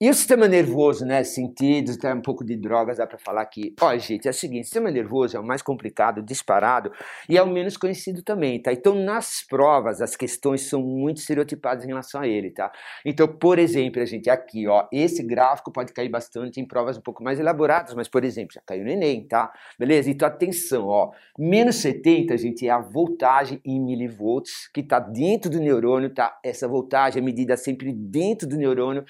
[0.00, 1.24] E o sistema nervoso, né?
[1.24, 3.74] Sentidos, até um pouco de drogas, dá para falar aqui.
[3.80, 6.92] Ó, gente, é o seguinte: o sistema nervoso é o mais complicado, disparado,
[7.28, 8.72] e é o menos conhecido também, tá?
[8.72, 12.70] Então, nas provas, as questões são muito estereotipadas em relação a ele, tá?
[13.04, 17.00] Então, por exemplo, a gente aqui, ó, esse gráfico pode cair bastante em provas um
[17.00, 19.52] pouco mais elaboradas, mas, por exemplo, já caiu no Enem, tá?
[19.76, 20.08] Beleza?
[20.08, 21.10] Então, atenção, ó.
[21.36, 26.38] Menos 70, gente, é a voltagem em milivolts que tá dentro do neurônio, tá?
[26.44, 29.04] Essa voltagem é medida sempre dentro do neurônio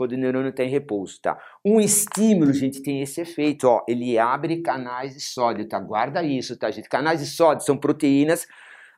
[0.00, 1.38] quando o neurônio está em repouso, tá?
[1.62, 5.78] Um estímulo, gente, tem esse efeito, ó, ele abre canais de sódio, tá?
[5.78, 6.88] Guarda isso, tá, gente?
[6.88, 8.46] Canais de sódio são proteínas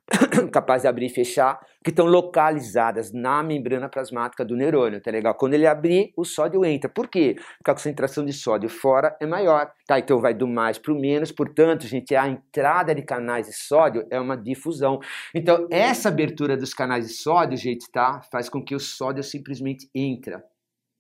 [0.53, 5.35] capazes de abrir e fechar, que estão localizadas na membrana plasmática do neurônio, tá legal?
[5.35, 6.89] Quando ele abrir, o sódio entra.
[6.89, 7.35] Por quê?
[7.59, 9.99] Porque a concentração de sódio fora é maior, tá?
[9.99, 14.07] Então vai do mais para o menos, portanto, gente, a entrada de canais de sódio
[14.11, 15.01] é uma difusão.
[15.35, 18.21] Então, essa abertura dos canais de sódio, gente, tá?
[18.31, 20.45] Faz com que o sódio simplesmente entra,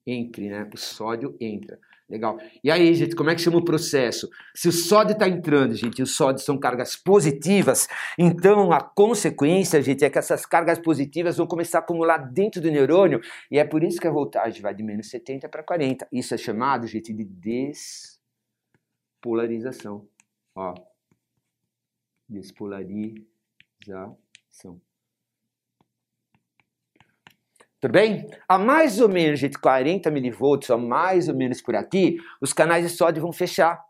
[0.06, 0.68] entre, né?
[0.72, 1.78] O sódio entra.
[2.12, 2.38] Legal.
[2.62, 4.28] E aí, gente, como é que chama o processo?
[4.54, 7.88] Se o sódio está entrando, gente, os sódios são cargas positivas,
[8.18, 12.70] então a consequência, gente, é que essas cargas positivas vão começar a acumular dentro do
[12.70, 16.06] neurônio, e é por isso que a voltagem vai de menos 70 para 40.
[16.12, 20.06] Isso é chamado, gente, de despolarização.
[20.54, 20.74] Ó.
[22.28, 24.18] Despolarização.
[27.82, 28.28] Tudo bem?
[28.48, 32.86] A mais ou menos de 40 milivolts, ou mais ou menos por aqui, os canais
[32.86, 33.82] de sódio vão fechar.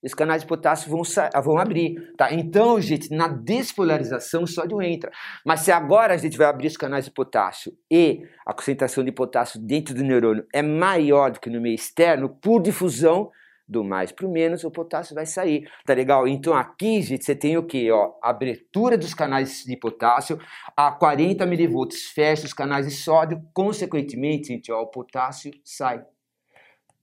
[0.00, 1.02] Os canais de potássio vão,
[1.42, 2.32] vão abrir, tá?
[2.32, 5.10] Então, gente, na despolarização o sódio entra.
[5.44, 9.10] Mas se agora a gente vai abrir os canais de potássio e a concentração de
[9.10, 13.32] potássio dentro do neurônio é maior do que no meio externo, por difusão,
[13.70, 16.26] do mais para o menos, o potássio vai sair, tá legal?
[16.26, 17.90] Então aqui, gente, você tem o que?
[17.90, 20.38] Ó, abertura dos canais de potássio
[20.76, 26.04] a 40 milivolts, fecha os canais de sódio, consequentemente, gente, ó, o potássio sai.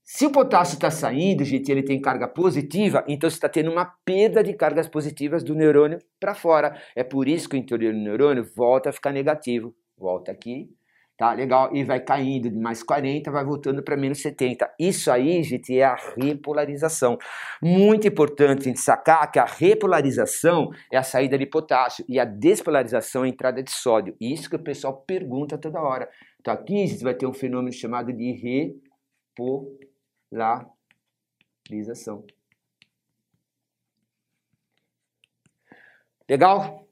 [0.03, 3.85] Se o potássio está saindo, gente, ele tem carga positiva, então você está tendo uma
[4.05, 6.81] perda de cargas positivas do neurônio para fora.
[6.95, 9.75] É por isso que o interior do neurônio volta a ficar negativo.
[9.97, 10.69] Volta aqui,
[11.17, 11.33] tá?
[11.33, 14.71] Legal, e vai caindo de mais 40, vai voltando para menos 70.
[14.79, 17.17] Isso aí, gente, é a repolarização.
[17.61, 22.25] Muito importante a gente sacar que a repolarização é a saída de potássio e a
[22.25, 24.15] despolarização é a entrada de sódio.
[24.21, 26.07] Isso que o pessoal pergunta toda hora.
[26.39, 28.77] Então aqui a gente vai ter um fenômeno chamado de
[29.37, 32.23] repolarização.
[36.29, 36.86] Legal?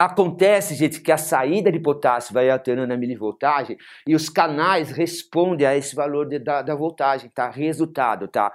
[0.00, 5.66] Acontece, gente, que a saída de potássio vai alterando a milivoltagem e os canais respondem
[5.66, 7.50] a esse valor de, da, da voltagem, tá?
[7.50, 8.52] Resultado, tá?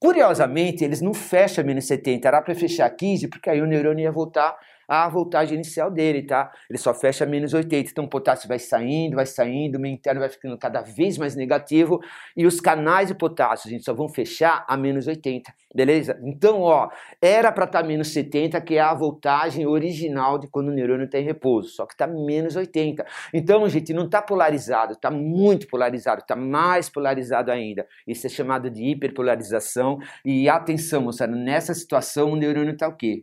[0.00, 4.12] Curiosamente, eles não fecham menos 70, era para fechar 15, porque aí o neurônio ia
[4.12, 4.56] voltar
[4.88, 6.52] a voltagem inicial dele, tá?
[6.68, 10.20] Ele só fecha menos 80, então o potássio vai saindo, vai saindo, o meio interno
[10.20, 12.00] vai ficando cada vez mais negativo
[12.36, 16.18] e os canais de potássio, a gente só vão fechar a menos 80, beleza?
[16.24, 16.88] Então, ó,
[17.20, 21.06] era para estar tá menos 70, que é a voltagem original de quando o neurônio
[21.06, 23.04] está em repouso, só que está menos 80.
[23.32, 27.86] Então, gente, não está polarizado, está muito polarizado, está mais polarizado ainda.
[28.06, 33.20] Isso é chamado de hiperpolarização e atenção, moçada, nessa situação o neurônio está o quê?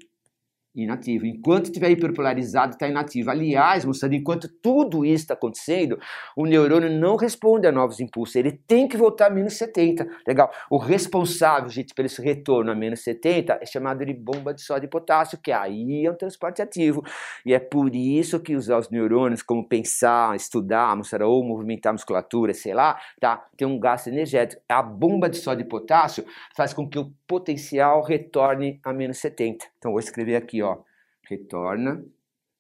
[0.76, 1.26] Inativo.
[1.26, 3.30] Enquanto estiver hiperpolarizado, está inativo.
[3.30, 6.00] Aliás, mostrando, enquanto tudo isso está acontecendo,
[6.36, 8.36] o neurônio não responde a novos impulsos.
[8.36, 10.08] Ele tem que voltar a menos 70.
[10.28, 10.52] Legal.
[10.70, 14.88] O responsável, gente, pelo esse retorno a menos 70 é chamado de bomba de sódio
[14.88, 17.04] e potássio, que aí é um transporte ativo.
[17.46, 21.94] E é por isso que usar os neurônios como pensar, estudar, mostrar ou movimentar a
[21.94, 23.46] musculatura, sei lá, tá?
[23.58, 24.62] Tem um gasto energético.
[24.70, 29.66] A bomba de sódio e potássio faz com que o potencial retorne a menos 70.
[29.78, 30.80] Então, vou escrever aqui ó,
[31.28, 32.04] retorna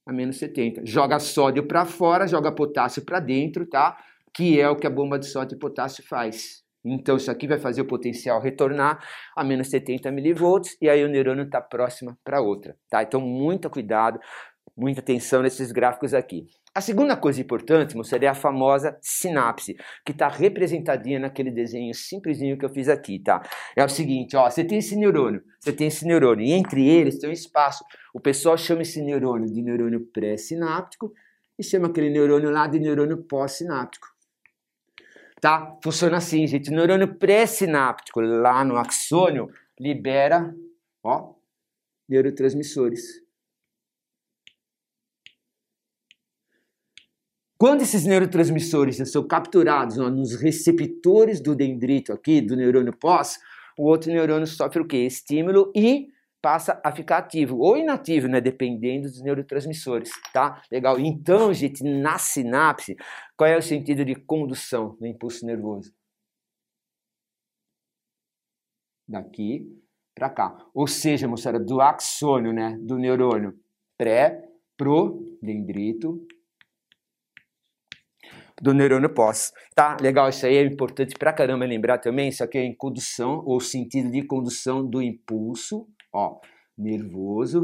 [0.05, 0.85] a menos 70.
[0.85, 3.97] Joga sódio para fora, joga potássio para dentro, tá?
[4.33, 6.63] Que é o que a bomba de sódio e potássio faz.
[6.83, 9.03] Então isso aqui vai fazer o potencial retornar
[9.35, 13.03] a menos 70 milivolts e aí o neurônio está próxima para outra, tá?
[13.03, 14.19] Então muito cuidado,
[14.75, 16.47] muita atenção nesses gráficos aqui.
[16.73, 22.57] A segunda coisa importante, moçada, é a famosa sinapse, que está representadinha naquele desenho simplesinho
[22.57, 23.41] que eu fiz aqui, tá?
[23.75, 27.19] É o seguinte, ó, você tem esse neurônio, você tem esse neurônio, e entre eles
[27.19, 27.83] tem um espaço.
[28.13, 31.13] O pessoal chama esse neurônio de neurônio pré-sináptico
[31.59, 34.07] e chama aquele neurônio lá de neurônio pós-sináptico.
[35.41, 35.77] Tá?
[35.83, 36.69] Funciona assim, gente.
[36.69, 40.55] O neurônio pré-sináptico, lá no axônio, libera,
[41.03, 41.33] ó,
[42.07, 43.20] neurotransmissores.
[47.61, 53.37] Quando esses neurotransmissores são capturados nos receptores do dendrito aqui, do neurônio pós,
[53.77, 55.05] o outro neurônio sofre o quê?
[55.05, 56.07] Estímulo e
[56.41, 58.41] passa a ficar ativo ou inativo, né?
[58.41, 60.59] Dependendo dos neurotransmissores, tá?
[60.71, 60.99] Legal.
[60.99, 62.95] Então, gente, na sinapse,
[63.37, 65.93] qual é o sentido de condução do impulso nervoso?
[69.07, 69.67] Daqui
[70.15, 70.57] para cá.
[70.73, 72.75] Ou seja, moçada, do axônio, né?
[72.81, 73.53] Do neurônio
[73.99, 76.25] pré, pro, dendrito,
[78.61, 79.51] do neurônio pós.
[79.75, 79.97] Tá?
[79.99, 82.29] Legal, isso aí é importante pra caramba lembrar também.
[82.29, 86.39] Isso aqui é em condução, ou sentido de condução do impulso, ó,
[86.77, 87.63] nervoso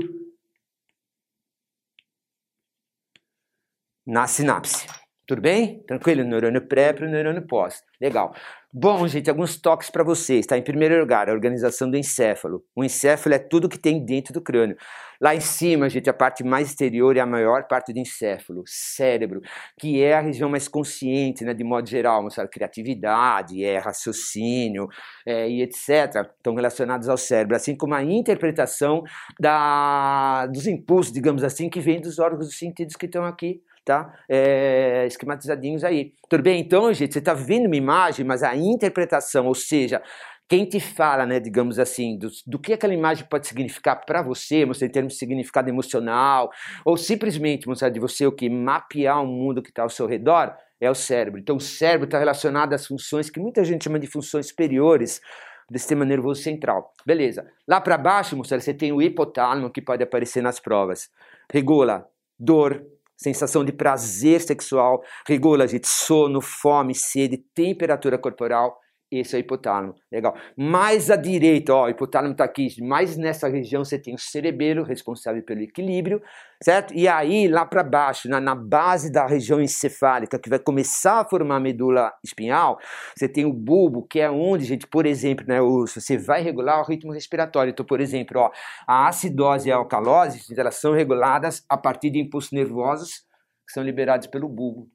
[4.06, 4.88] na sinapse.
[5.28, 5.84] Tudo bem?
[5.86, 6.23] Tranquilo?
[6.23, 7.84] Neurônio pré para neurônio pós.
[7.99, 8.34] Legal.
[8.71, 10.57] Bom, gente, alguns toques para vocês, tá?
[10.57, 12.63] Em primeiro lugar, a organização do encéfalo.
[12.73, 14.78] O encéfalo é tudo que tem dentro do crânio.
[15.19, 19.41] Lá em cima, gente, a parte mais exterior é a maior parte do encéfalo, cérebro,
[19.78, 24.88] que é a região mais consciente, né, de modo geral, mostrar criatividade, é raciocínio
[25.25, 26.25] é, e etc.
[26.38, 29.03] Estão relacionados ao cérebro, assim como a interpretação
[29.38, 34.13] da, dos impulsos, digamos assim, que vem dos órgãos dos sentidos que estão aqui tá?
[34.27, 36.11] É, esquematizadinhos aí.
[36.29, 36.59] Tudo bem?
[36.59, 40.03] Então, gente, você está vendo uma imagem, mas a interpretação, ou seja,
[40.49, 44.65] quem te fala, né, digamos assim, do, do que aquela imagem pode significar para você,
[44.65, 46.49] você em termos de significado emocional,
[46.83, 50.53] ou simplesmente, mostrar de você o que mapear o mundo que está ao seu redor,
[50.81, 51.39] é o cérebro.
[51.39, 55.21] Então, o cérebro está relacionado às funções que muita gente chama de funções superiores
[55.69, 56.93] do sistema nervoso central.
[57.05, 57.49] Beleza.
[57.65, 61.09] Lá para baixo, moçada, você tem o hipotálamo que pode aparecer nas provas.
[61.51, 62.05] Regula
[62.38, 62.85] dor,
[63.18, 68.80] sensação de prazer sexual, regula, gente, sono, fome, sede, temperatura corporal.
[69.10, 70.36] Esse é o hipotálamo, legal.
[70.58, 74.84] Mais à direita, ó, o hipotálamo está aqui, mais nessa região você tem o cerebelo,
[74.84, 76.22] responsável pelo equilíbrio,
[76.62, 76.93] certo?
[76.93, 81.26] E aí, lá para baixo, na, na, base da região encefálica, que vai começar a
[81.26, 82.78] formar a medula espinhal,
[83.16, 86.86] você tem o bulbo, que é onde, gente, por exemplo, né, você vai regular o
[86.86, 87.72] ritmo respiratório.
[87.72, 88.51] Então, por exemplo, ó,
[88.86, 93.26] a acidose e a alcalose, elas são reguladas a partir de impulsos nervosos
[93.66, 94.89] que são liberados pelo bulbo.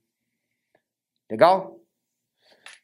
[1.31, 1.82] Legal?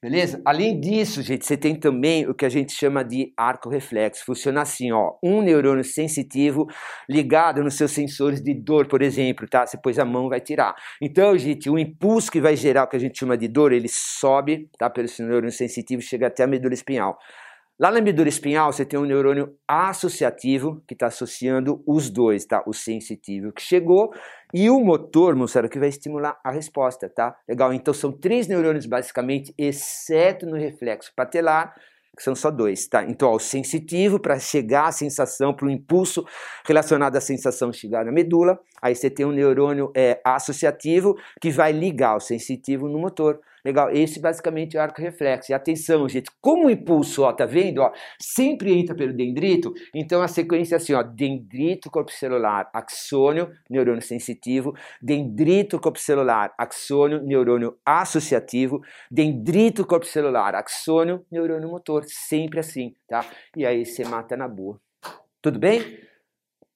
[0.01, 0.41] Beleza?
[0.45, 4.25] Além disso, gente, você tem também o que a gente chama de arco reflexo.
[4.25, 6.69] Funciona assim, ó, um neurônio sensitivo
[7.11, 9.67] ligado nos seus sensores de dor, por exemplo, tá?
[9.67, 10.77] Você pôs a mão, vai tirar.
[11.03, 13.89] Então, gente, o impulso que vai gerar o que a gente chama de dor, ele
[13.89, 14.89] sobe, tá?
[14.89, 17.19] Pelo neurônio sensitivo, chega até a medula espinhal.
[17.81, 22.61] Lá na medula espinhal, você tem um neurônio associativo que está associando os dois, tá?
[22.67, 24.13] O sensitivo que chegou
[24.53, 27.37] e o motor, moçada, que vai estimular a resposta, tá?
[27.49, 27.73] Legal?
[27.73, 31.73] Então são três neurônios basicamente, exceto no reflexo patelar,
[32.17, 33.05] que são só dois, tá?
[33.05, 36.27] Então, ó, o sensitivo para chegar à sensação, para o impulso
[36.67, 38.59] relacionado à sensação chegar na medula.
[38.83, 43.39] Aí você tem um neurônio é, associativo que vai ligar o sensitivo no motor.
[43.65, 45.53] Legal, esse basicamente é o arco reflexo.
[45.53, 47.79] E atenção, gente, como o impulso, ó, tá vendo?
[47.79, 53.51] Ó, sempre entra pelo dendrito, então a sequência é assim, ó, dendrito corpo celular, axônio,
[53.69, 58.81] neurônio sensitivo, dendrito corpo celular, axônio, neurônio associativo,
[59.11, 63.25] dendrito corpo celular, axônio, neurônio motor, sempre assim, tá?
[63.57, 64.81] E aí você mata na boa.
[65.41, 66.09] Tudo bem?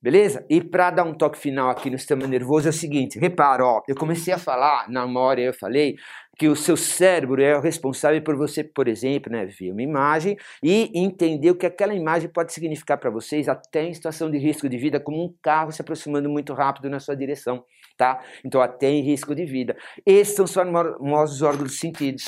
[0.03, 0.45] Beleza?
[0.51, 3.83] E para dar um toque final aqui no sistema nervoso é o seguinte, repara, ó,
[3.87, 5.95] eu comecei a falar, na memória eu falei,
[6.39, 10.37] que o seu cérebro é o responsável por você, por exemplo, né, ver uma imagem
[10.63, 14.69] e entender o que aquela imagem pode significar para vocês, até em situação de risco
[14.69, 17.65] de vida, como um carro se aproximando muito rápido na sua direção,
[17.97, 18.21] tá?
[18.45, 19.77] Então, até em risco de vida.
[20.07, 22.25] Esses são os famosos órgãos dos sentidos.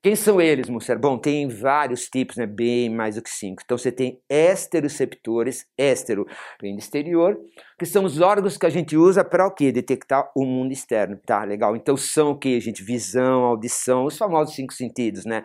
[0.00, 0.96] Quem são eles, Musser?
[0.96, 2.46] Bom, tem vários tipos, né?
[2.46, 3.60] Bem mais do que cinco.
[3.64, 6.24] Então você tem esteroceptores, estero
[6.62, 7.36] vem do exterior,
[7.76, 9.72] que são os órgãos que a gente usa para o quê?
[9.72, 11.42] Detectar o mundo externo, tá?
[11.42, 11.74] Legal.
[11.74, 12.80] Então são o que, gente?
[12.80, 15.42] Visão, audição, os famosos cinco sentidos, né?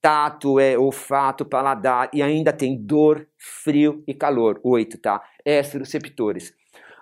[0.00, 4.60] Tato, é, olfato, paladar e ainda tem dor, frio e calor.
[4.62, 5.20] Oito, tá?
[5.44, 6.54] Esteroceptores.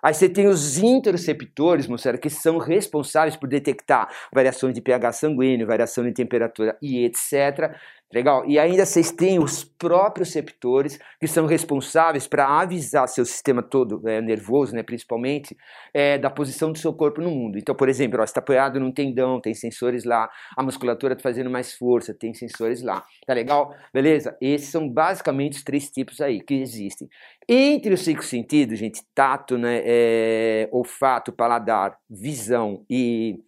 [0.06, 5.66] Aí você tem os interoceptores, moçada, que são responsáveis por detectar variações de pH sanguíneo,
[5.66, 7.74] variação de temperatura e etc.
[8.12, 8.44] Legal?
[8.46, 14.00] E ainda vocês têm os próprios receptores que são responsáveis para avisar seu sistema todo
[14.08, 15.56] é, nervoso, né, principalmente,
[15.92, 17.58] é, da posição do seu corpo no mundo.
[17.58, 21.50] Então, por exemplo, ó, está apoiado num tendão, tem sensores lá, a musculatura está fazendo
[21.50, 23.02] mais força, tem sensores lá.
[23.26, 23.74] Tá legal?
[23.92, 24.36] Beleza?
[24.40, 27.08] Esses são basicamente os três tipos aí que existem.
[27.48, 33.40] Entre os cinco sentidos, gente, tato, né, é, olfato, paladar, visão e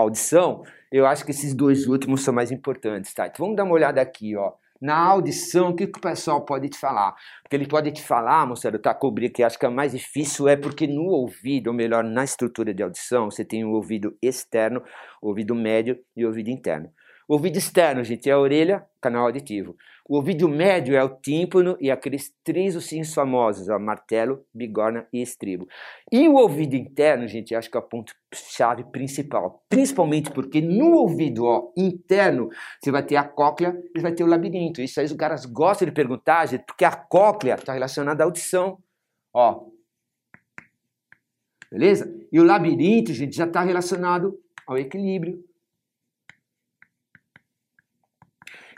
[0.00, 3.26] audição, eu acho que esses dois últimos são mais importantes, tá?
[3.26, 4.52] Então vamos dar uma olhada aqui, ó.
[4.80, 7.16] Na audição, o que, que o pessoal pode te falar?
[7.42, 8.94] Porque ele pode te falar, moçada, tá?
[8.94, 12.72] Cobrir que acho que é mais difícil é porque no ouvido, ou melhor, na estrutura
[12.72, 14.82] de audição, você tem o ouvido externo,
[15.20, 16.88] ouvido médio e ouvido interno.
[17.28, 19.76] O ouvido externo, gente, é a orelha, canal auditivo.
[20.08, 25.20] O ouvido médio é o tímpano e aqueles três ossinhos famosos, ó, martelo, bigorna e
[25.20, 25.68] estribo.
[26.10, 29.62] E o ouvido interno, gente, acho que é o ponto-chave principal.
[29.68, 32.48] Principalmente porque no ouvido ó, interno
[32.80, 34.80] você vai ter a cóclea e vai ter o labirinto.
[34.80, 38.78] Isso aí os caras gostam de perguntar, gente, porque a cóclea está relacionada à audição.
[39.34, 39.66] Ó.
[41.70, 42.10] Beleza?
[42.32, 45.46] E o labirinto, gente, já está relacionado ao equilíbrio.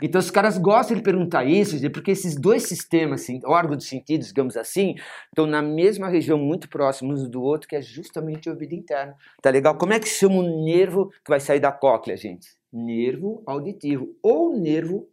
[0.01, 4.27] Então os caras gostam de perguntar isso, porque esses dois sistemas, assim, órgãos de sentidos,
[4.27, 4.95] digamos assim,
[5.27, 9.13] estão na mesma região muito próximos um do outro, que é justamente o ouvido interno.
[9.41, 9.77] Tá legal?
[9.77, 12.49] Como é que chama o nervo que vai sair da cóclea, gente?
[12.73, 15.07] Nervo auditivo ou nervo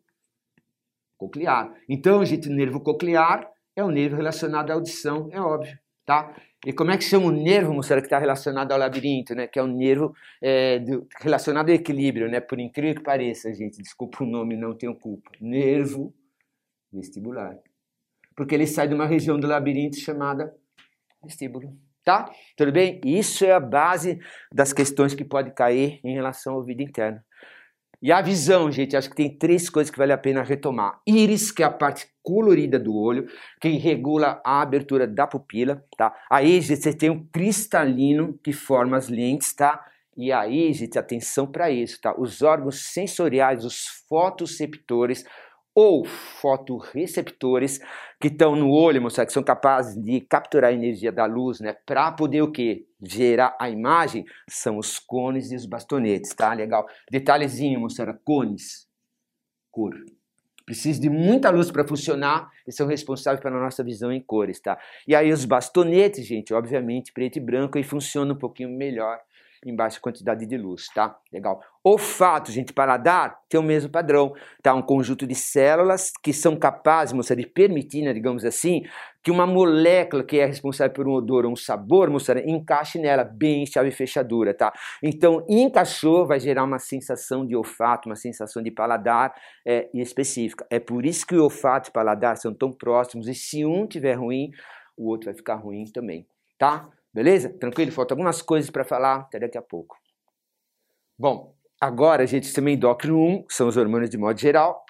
[1.18, 1.74] coclear.
[1.88, 5.78] Então, gente, o nervo coclear é o nervo relacionado à audição, é óbvio,
[6.08, 6.34] tá?
[6.64, 9.46] E como é que chama o nervo, moçada, que está relacionado ao labirinto, né?
[9.46, 12.40] Que é o nervo é, do, relacionado ao equilíbrio, né?
[12.40, 15.30] Por incrível que pareça, gente, desculpa o nome, não tenho culpa.
[15.38, 16.14] Nervo
[16.90, 17.58] vestibular.
[18.34, 20.54] Porque ele sai de uma região do labirinto chamada
[21.22, 21.76] vestíbulo.
[22.02, 22.32] Tá?
[22.56, 23.02] Tudo bem?
[23.04, 24.18] Isso é a base
[24.50, 27.20] das questões que pode cair em relação ao ouvido interno.
[28.00, 31.00] E a visão, gente, acho que tem três coisas que vale a pena retomar.
[31.06, 33.26] Íris, que é a parte colorida do olho,
[33.60, 36.14] que regula a abertura da pupila, tá?
[36.30, 39.84] Aí, gente, você tem um cristalino que forma as lentes, tá?
[40.16, 42.14] E aí, gente, atenção para isso, tá?
[42.16, 45.24] Os órgãos sensoriais, os fotoceptores,
[45.74, 47.78] ou fotoreceptores
[48.20, 51.76] que estão no olho, moçada, que são capazes de capturar a energia da luz, né,
[51.86, 52.86] para poder o quê?
[53.00, 56.52] Gerar a imagem, são os cones e os bastonetes, tá?
[56.52, 56.84] Legal.
[57.10, 58.88] Detalhezinho, moçada, cones,
[59.70, 59.94] cor.
[60.66, 64.78] Precisa de muita luz para funcionar e são responsáveis pela nossa visão em cores, tá?
[65.06, 69.18] E aí os bastonetes, gente, obviamente preto e branco e funciona um pouquinho melhor
[69.64, 71.16] em baixa quantidade de luz, tá?
[71.32, 71.60] Legal.
[71.82, 74.74] Olfato, gente, paladar tem o mesmo padrão, tá?
[74.74, 78.82] Um conjunto de células que são capazes, moça, de permitir, né, digamos assim,
[79.22, 83.24] que uma molécula que é responsável por um odor ou um sabor, moça, encaixe nela
[83.24, 84.72] bem chave fechadura, tá?
[85.02, 89.34] Então, encaixou, vai gerar uma sensação de olfato, uma sensação de paladar
[89.66, 90.66] é, específica.
[90.70, 93.86] É por isso que o olfato e o paladar são tão próximos e se um
[93.86, 94.50] tiver ruim,
[94.96, 96.26] o outro vai ficar ruim também,
[96.58, 96.88] tá?
[97.12, 97.48] Beleza?
[97.50, 97.92] Tranquilo?
[97.92, 99.96] Faltam algumas coisas para falar, até daqui a pouco.
[101.18, 104.84] Bom, agora a gente também endócrino 1, que são os hormônios de modo geral,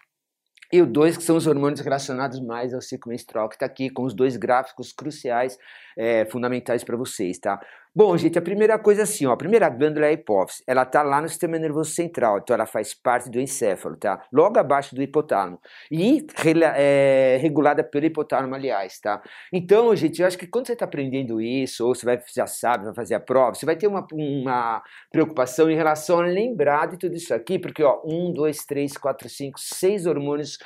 [0.71, 3.89] e o 2, que são os hormônios relacionados mais ao ciclo menstrual, que está aqui
[3.89, 5.59] com os dois gráficos cruciais,
[5.97, 7.59] é, fundamentais para vocês, tá?
[7.99, 10.63] Bom, gente, a primeira coisa é assim, ó, a primeira glândula é a hipófise.
[10.69, 14.25] Ela tá lá no sistema nervoso central, então ela faz parte do encéfalo, tá?
[14.33, 15.59] Logo abaixo do hipotálamo.
[15.91, 16.25] E
[16.77, 19.21] é, regulada pelo hipotálamo, aliás, tá?
[19.53, 22.85] Então, gente, eu acho que quando você está aprendendo isso, ou você vai, já sabe,
[22.85, 24.81] vai fazer a prova, você vai ter uma, uma
[25.11, 29.29] preocupação em relação a lembrar de tudo isso aqui, porque, ó, um, dois, três, quatro,
[29.29, 30.57] cinco, seis hormônios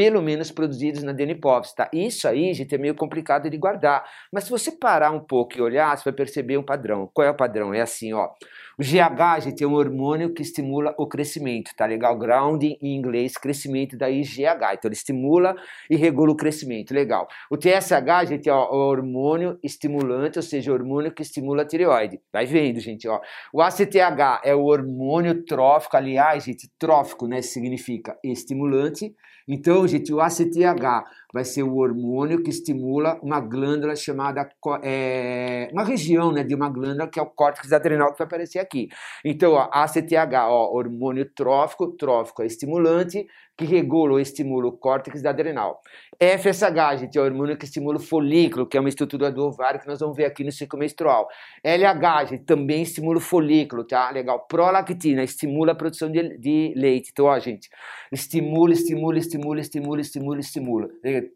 [0.00, 1.90] pelo menos produzidos na DNPOVs, tá?
[1.92, 5.60] Isso aí, gente, é meio complicado de guardar, mas se você parar um pouco e
[5.60, 7.10] olhar, você vai perceber um padrão.
[7.12, 7.74] Qual é o padrão?
[7.74, 8.30] É assim, ó.
[8.78, 12.16] O GH, gente, é um hormônio que estimula o crescimento, tá legal?
[12.16, 14.72] Grounding em inglês, crescimento, daí GH.
[14.72, 15.54] Então ele estimula
[15.90, 17.28] e regula o crescimento, legal.
[17.50, 22.18] O TSH, gente, é o hormônio estimulante, ou seja, o hormônio que estimula a tireoide.
[22.32, 23.20] Vai vendo, gente, ó.
[23.52, 29.14] O ACTH é o hormônio trófico, aliás, gente, trófico, né, significa estimulante.
[29.52, 34.48] Então, gente, o ACTH vai ser o hormônio que estimula uma glândula chamada,
[34.80, 38.60] é, uma região né, de uma glândula que é o córtex adrenal que vai aparecer
[38.60, 38.88] aqui.
[39.24, 43.26] Então, ó, ACTH, ó, hormônio trófico, trófico é estimulante,
[43.60, 45.82] que regula ou estimula o córtex adrenal.
[46.18, 49.80] FSH, gente, é o hormônio que estimula o folículo, que é uma estrutura do ovário
[49.80, 51.28] que nós vamos ver aqui no ciclo menstrual.
[51.64, 54.10] LH, gente, também estimula o folículo, tá?
[54.10, 54.46] Legal.
[54.46, 57.10] Prolactina estimula a produção de, de leite.
[57.12, 57.68] Então, ó, gente,
[58.12, 60.88] estimula, estimula, estimula, estimula, estimula, estimula.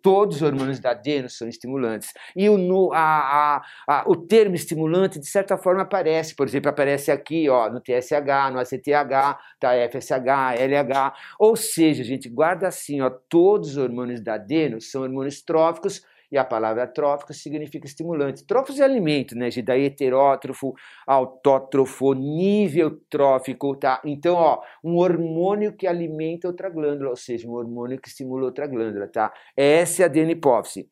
[0.02, 2.10] Todos os hormônios da adeno são estimulantes.
[2.34, 6.34] E o, no, a, a, a, o termo estimulante, de certa forma, aparece.
[6.34, 9.72] Por exemplo, aparece aqui, ó, no TSH, no ACTH, tá?
[9.90, 11.14] FSH, LH.
[11.38, 16.02] Ou seja, gente, gente guarda assim, ó, todos os hormônios da adeno são hormônios tróficos
[16.34, 18.44] e a palavra trófico significa estimulante.
[18.44, 19.48] Tróficos é alimento, né?
[19.64, 20.74] Daí heterótrofo,
[21.06, 24.00] autótrofo, nível trófico, tá?
[24.04, 28.66] Então, ó, um hormônio que alimenta outra glândula, ou seja, um hormônio que estimula outra
[28.66, 29.32] glândula, tá?
[29.56, 30.88] Essa é a adenipófise.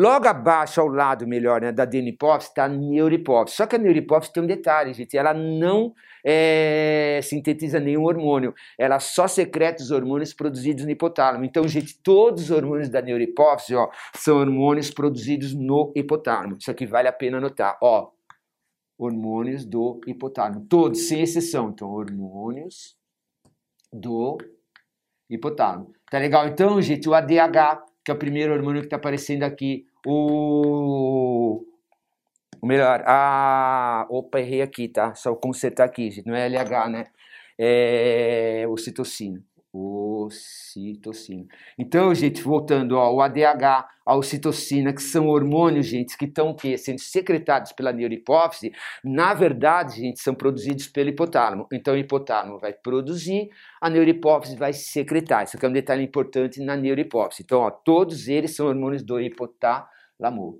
[0.00, 3.56] Logo abaixo, ao lado, melhor, né, da adenipófise, está a neuripófise.
[3.56, 5.92] Só que a neuripófise tem um detalhe, gente, ela não
[6.24, 11.44] é, sintetiza nenhum hormônio, ela só secreta os hormônios produzidos no hipotálamo.
[11.44, 16.58] Então, gente, todos os hormônios da neuripófise, ó, são hormônios produzidos no hipotálamo.
[16.60, 18.12] Isso aqui vale a pena anotar, ó,
[18.96, 21.70] hormônios do hipotálamo, todos, sem exceção.
[21.70, 22.96] Então, hormônios
[23.92, 24.38] do
[25.28, 25.92] hipotálamo.
[26.08, 26.46] Tá legal?
[26.46, 31.64] Então, gente, o ADH, que é o primeiro hormônio que está aparecendo aqui, o
[32.60, 34.06] o melhor, a.
[34.10, 35.14] Opa, errei aqui, tá?
[35.14, 36.26] Só consertar aqui, gente.
[36.26, 37.06] Não é LH, né?
[37.58, 39.42] É ocitocina.
[40.24, 41.46] Ocitocina.
[41.78, 47.72] Então, gente, voltando ao ADH, a ocitocina, que são hormônios, gente, que estão sendo secretados
[47.72, 48.72] pela neurohipófise,
[49.04, 51.66] na verdade, gente, são produzidos pelo hipotálamo.
[51.72, 53.50] Então, o hipotálamo vai produzir,
[53.80, 55.44] a neurohipófise vai secretar.
[55.44, 57.42] Isso aqui é um detalhe importante na neurohipófise.
[57.42, 60.58] Então, ó, todos eles são hormônios do hipotálamo.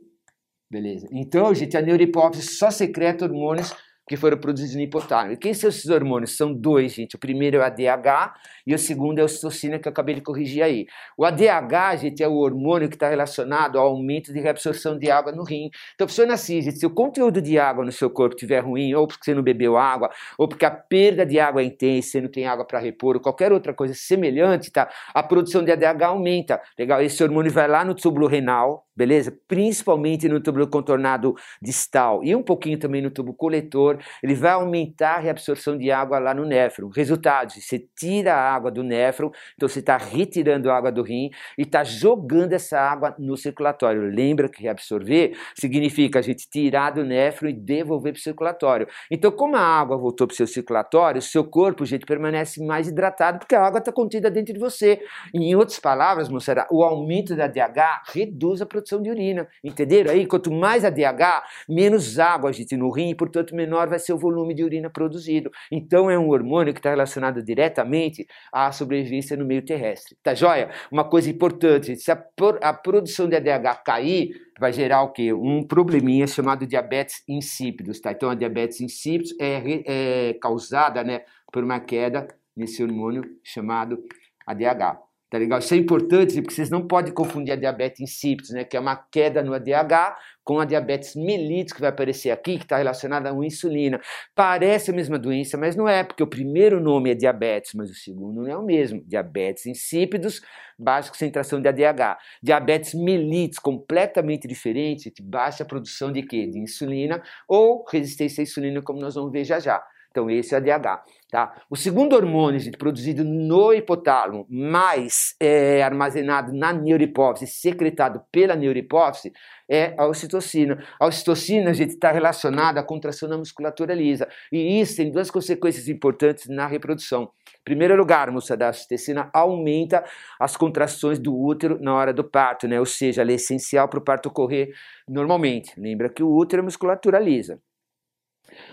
[0.70, 1.09] Beleza.
[1.11, 3.74] Então, gente, a neurohipófise só secreta hormônios
[4.09, 5.32] que foram produzidos no hipotálamo.
[5.32, 6.36] E quem são esses hormônios?
[6.36, 7.14] São dois, gente.
[7.14, 8.34] O primeiro é o ADH
[8.66, 10.86] e o segundo é a ocitocina, que eu acabei de corrigir aí.
[11.16, 15.30] O ADH, gente, é o hormônio que está relacionado ao aumento de reabsorção de água
[15.30, 15.70] no rim.
[15.94, 19.06] Então, funciona assim, gente, se o conteúdo de água no seu corpo estiver ruim, ou
[19.06, 22.30] porque você não bebeu água, ou porque a perda de água é intensa, você não
[22.30, 24.88] tem água para repor, ou qualquer outra coisa semelhante, tá?
[25.12, 26.61] A produção de ADH aumenta.
[26.78, 27.02] Legal?
[27.02, 29.32] Esse hormônio vai lá no túbulo renal, beleza?
[29.46, 35.14] Principalmente no túbulo contornado distal e um pouquinho também no tubo coletor, ele vai aumentar
[35.14, 36.88] a reabsorção de água lá no néfron.
[36.88, 41.30] Resultado, você tira a água do néfron, então você está retirando a água do rim
[41.57, 44.03] e está jogando essa água no circulatório.
[44.03, 48.88] Lembra que reabsorver significa a gente tirar do néfron e devolver para o circulatório.
[49.09, 52.88] Então, como a água voltou para o seu circulatório, o seu corpo, gente, permanece mais
[52.88, 55.01] hidratado porque a água está contida dentro de você.
[55.32, 59.47] Em outras palavras, moçada, o aumento da DH reduz a produção produção de urina.
[59.62, 60.26] Entenderam aí?
[60.26, 64.18] Quanto mais ADH, menos água a gente no rim, e portanto menor vai ser o
[64.18, 65.51] volume de urina produzido.
[65.70, 70.16] Então é um hormônio que está relacionado diretamente à sobrevivência no meio terrestre.
[70.22, 70.70] Tá joia?
[70.91, 72.24] Uma coisa importante, se a,
[72.62, 75.32] a produção de ADH cair, vai gerar o quê?
[75.32, 78.11] Um probleminha chamado diabetes insípidos, tá?
[78.11, 79.82] Então a diabetes insípidos é,
[80.30, 81.22] é causada, né,
[81.53, 82.26] por uma queda
[82.57, 84.03] nesse hormônio chamado
[84.47, 85.07] ADH.
[85.31, 85.59] Tá legal?
[85.59, 88.97] Isso é importante porque vocês não podem confundir a diabetes insípidos, né, que é uma
[88.97, 93.35] queda no ADH, com a diabetes mellitus que vai aparecer aqui, que está relacionada à
[93.45, 94.01] insulina.
[94.35, 97.95] Parece a mesma doença, mas não é, porque o primeiro nome é diabetes, mas o
[97.95, 99.03] segundo não é o mesmo.
[99.07, 100.41] Diabetes insípidos,
[100.79, 102.16] baixa concentração de ADH.
[102.43, 106.47] Diabetes mellitus, completamente diferente, baixa produção de quê?
[106.47, 109.83] De insulina ou resistência à insulina, como nós vamos ver já já.
[110.11, 111.04] Então, esse é o ADH.
[111.30, 111.54] Tá?
[111.68, 119.32] O segundo hormônio gente, produzido no hipotálamo, mais é, armazenado na neurohipófise, secretado pela neurohipófise,
[119.68, 120.82] é a ocitocina.
[120.98, 124.26] A ocitocina está relacionada à contração da musculatura lisa.
[124.50, 127.24] E isso tem duas consequências importantes na reprodução.
[127.24, 130.02] Em primeiro lugar, moçada, a ocitocina aumenta
[130.40, 132.80] as contrações do útero na hora do parto, né?
[132.80, 134.70] ou seja, ela é essencial para o parto ocorrer
[135.06, 135.78] normalmente.
[135.78, 137.61] Lembra que o útero é musculatura lisa.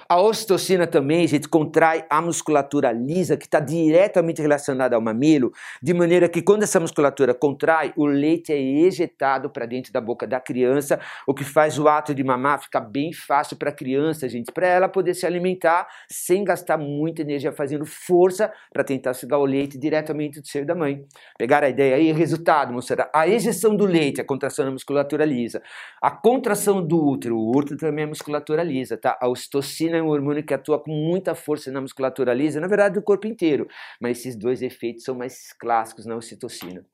[0.08, 5.52] A ocitocina também, gente, contrai a musculatura lisa, que está diretamente relacionada ao mamilo,
[5.82, 10.28] de maneira que quando essa musculatura contrai, o leite é ejetado para dentro da boca
[10.28, 14.30] da criança, o que faz o ato de mamar ficar bem fácil para a criança,
[14.30, 19.40] gente, para ela poder se alimentar sem gastar muita energia fazendo força para tentar sugar
[19.40, 21.04] o leite diretamente do seio da mãe.
[21.36, 22.12] Pegaram a ideia aí?
[22.12, 25.64] Resultado, moçada, a ejeção do leite, a contração da musculatura lisa,
[26.00, 29.18] a contração do útero, o útero também é musculatura lisa, tá?
[29.20, 32.96] A ocitocina é um hormônio que atua com muita força na musculatura lisa, na verdade,
[32.96, 33.68] do corpo inteiro,
[34.00, 36.86] mas esses dois efeitos são mais clássicos na ocitocina.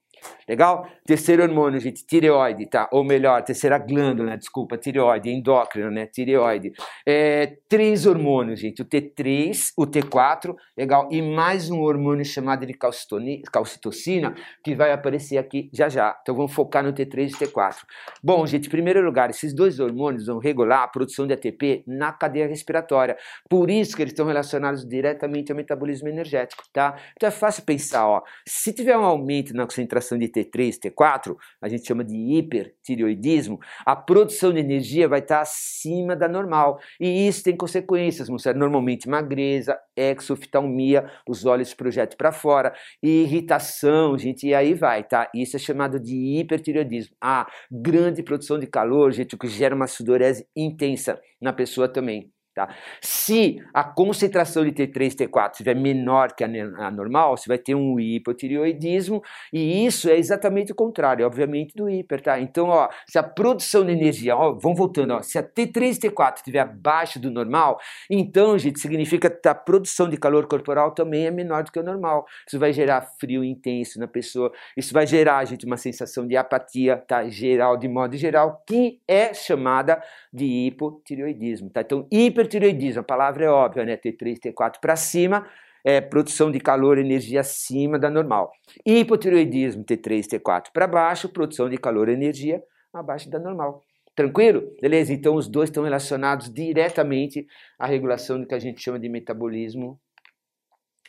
[0.48, 0.88] Legal?
[1.06, 2.90] Terceiro hormônio, gente, tireoide, tá?
[2.92, 6.06] Ou melhor, terceira glândula, desculpa, tireoide, endócrina, né?
[6.06, 6.72] Tireoide.
[7.06, 11.08] É, três hormônios, gente, o T3, o T4, legal?
[11.12, 16.18] E mais um hormônio chamado de calcitocina, que vai aparecer aqui já já.
[16.22, 17.78] Então vamos focar no T3 e T4.
[18.24, 22.12] Bom, gente, em primeiro lugar, esses dois hormônios vão regular a produção de ATP na
[22.12, 23.18] cadeia respiratória.
[23.50, 26.96] Por isso que eles estão relacionados diretamente ao metabolismo energético, tá?
[27.16, 31.68] Então é fácil pensar, ó, se tiver um aumento na concentração de T3, T4, a
[31.68, 36.80] gente chama de hipertireoidismo, a produção de energia vai estar acima da normal.
[37.00, 38.58] E isso tem consequências, moçada.
[38.58, 45.30] Normalmente magreza, exoftalmia, os olhos projetam para fora, irritação, gente, e aí vai, tá?
[45.34, 47.16] Isso é chamado de hipertireoidismo.
[47.22, 52.32] A grande produção de calor, gente, o que gera uma sudorese intensa na pessoa também.
[52.62, 52.76] Tá?
[53.02, 57.76] Se a concentração de T3 e T4 estiver menor que a normal, você vai ter
[57.76, 62.22] um hipotireoidismo, e isso é exatamente o contrário, obviamente, do hiper.
[62.22, 62.40] Tá?
[62.40, 66.10] Então, ó, se a produção de energia, ó, vamos voltando, ó, se a T3 e
[66.10, 71.26] T4 estiver abaixo do normal, então, gente, significa que a produção de calor corporal também
[71.26, 72.26] é menor do que o normal.
[72.48, 76.98] Isso vai gerar frio intenso na pessoa, isso vai gerar, gente, uma sensação de apatia,
[76.98, 77.28] tá?
[77.30, 80.02] geral, de modo geral, que é chamada
[80.32, 81.70] de hipotireoidismo.
[81.70, 81.82] Tá?
[81.82, 83.98] Então, hiper hipertireoidismo, a palavra é óbvia, né?
[83.98, 85.48] T3, T4 para cima,
[85.84, 88.52] é, produção de calor e energia acima da normal.
[88.86, 92.62] Hipotireoidismo T3, T4 para baixo, produção de calor e energia
[92.94, 93.82] abaixo da normal.
[94.14, 94.64] Tranquilo?
[94.82, 95.14] Beleza?
[95.14, 97.48] Então os dois estão relacionados diretamente
[97.80, 100.00] à regulação do que a gente chama de metabolismo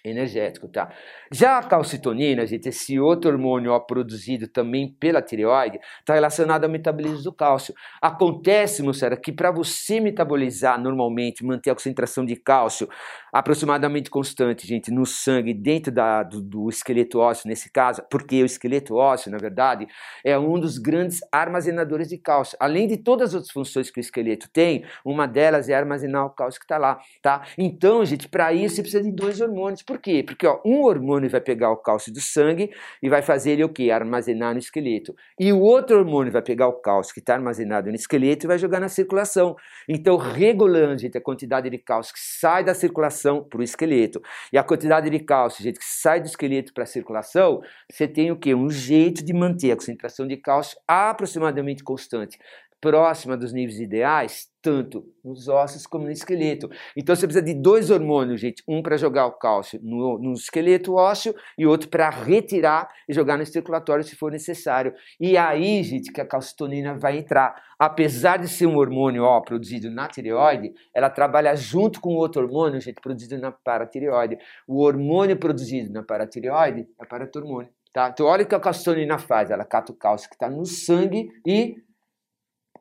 [0.05, 0.91] energético, tá?
[1.31, 6.71] Já a calcitonina, gente, esse outro hormônio ó, produzido também pela tireoide, está relacionado ao
[6.71, 7.75] metabolismo do cálcio.
[8.01, 12.89] Acontece, moçada, que para você metabolizar normalmente, manter a concentração de cálcio
[13.33, 18.47] aproximadamente constante, gente, no sangue, dentro da, do, do esqueleto ósseo, nesse caso, porque o
[18.47, 19.87] esqueleto ósseo, na verdade,
[20.25, 22.59] é um dos grandes armazenadores de cálcio.
[22.61, 26.31] Além de todas as outras funções que o esqueleto tem, uma delas é armazenar o
[26.31, 27.43] cálcio que está lá, tá?
[27.57, 30.23] Então, gente, para isso você precisa de dois hormônios por quê?
[30.27, 32.71] Porque ó, um hormônio vai pegar o cálcio do sangue
[33.03, 33.91] e vai fazer ele o quê?
[33.91, 35.15] Armazenar no esqueleto.
[35.39, 38.59] E o outro hormônio vai pegar o cálcio que está armazenado no esqueleto e vai
[38.59, 39.55] jogar na circulação.
[39.87, 44.57] Então, regulando, gente, a quantidade de cálcio que sai da circulação para o esqueleto e
[44.57, 48.37] a quantidade de cálcio, gente, que sai do esqueleto para a circulação, você tem o
[48.37, 48.55] quê?
[48.55, 52.39] Um jeito de manter a concentração de cálcio aproximadamente constante
[52.83, 56.69] próxima dos níveis ideais, tanto nos ossos como no esqueleto.
[56.97, 58.61] Então você precisa de dois hormônios, gente.
[58.67, 63.39] Um para jogar o cálcio no, no esqueleto ósseo e outro para retirar e jogar
[63.39, 64.93] no circulatório se for necessário.
[65.21, 67.55] E aí, gente, que a calcitonina vai entrar.
[67.79, 72.81] Apesar de ser um hormônio ó, produzido na tireoide, ela trabalha junto com outro hormônio,
[72.81, 74.39] gente, produzido na paratireoide.
[74.67, 77.71] O hormônio produzido na paratireoide é paratormônio.
[77.93, 78.09] Tá?
[78.13, 79.51] Então olha o que a calcitonina faz.
[79.53, 81.77] Ela cata o cálcio que está no sangue e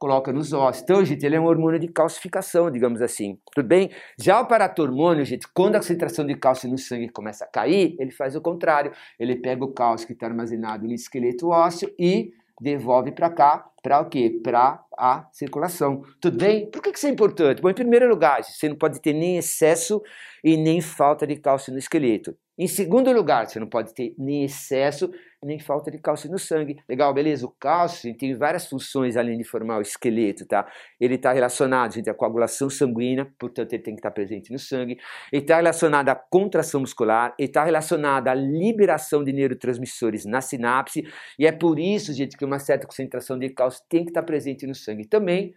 [0.02, 0.82] coloca nos ossos.
[0.82, 3.38] Então, gente, ele é um hormônio de calcificação, digamos assim.
[3.54, 3.92] Tudo bem?
[4.18, 8.10] Já o paratormônio, gente, quando a concentração de cálcio no sangue começa a cair, ele
[8.10, 8.92] faz o contrário.
[9.20, 14.00] Ele pega o cálcio que está armazenado no esqueleto ósseo e devolve para cá, para
[14.00, 14.40] o quê?
[14.44, 16.04] Para a circulação.
[16.20, 16.70] Tudo bem?
[16.70, 17.62] Por que isso é importante?
[17.62, 20.02] Bom, em primeiro lugar, você não pode ter nem excesso
[20.44, 22.36] e nem falta de cálcio no esqueleto.
[22.58, 25.10] Em segundo lugar, você não pode ter nem excesso
[25.44, 26.78] nem falta de cálcio no sangue.
[26.88, 27.46] Legal, beleza?
[27.48, 30.68] O cálcio tem várias funções além de formar o esqueleto, tá?
[31.00, 35.00] Ele está relacionado, gente, à coagulação sanguínea, portanto ele tem que estar presente no sangue.
[35.32, 41.04] Ele está relacionado à contração muscular, ele está relacionado à liberação de neurotransmissores na sinapse,
[41.40, 44.68] e é por isso, gente, que uma certa concentração de cálcio tem que estar presente
[44.68, 45.54] no sangue também,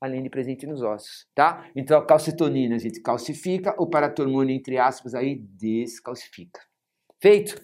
[0.00, 1.70] além de presente nos ossos, tá?
[1.76, 6.60] Então a calcitonina, gente, calcifica, o paratormônio, entre aspas, aí descalcifica.
[7.20, 7.60] Feito?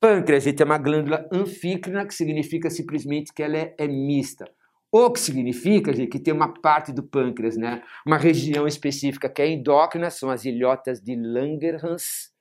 [0.00, 4.50] Pâncreas, gente, é uma glândula anfícrina, que significa simplesmente que ela é, é mista.
[4.90, 7.82] O que significa, gente, que tem uma parte do pâncreas, né?
[8.06, 12.32] Uma região específica que é endócrina, são as ilhotas de Langerhans,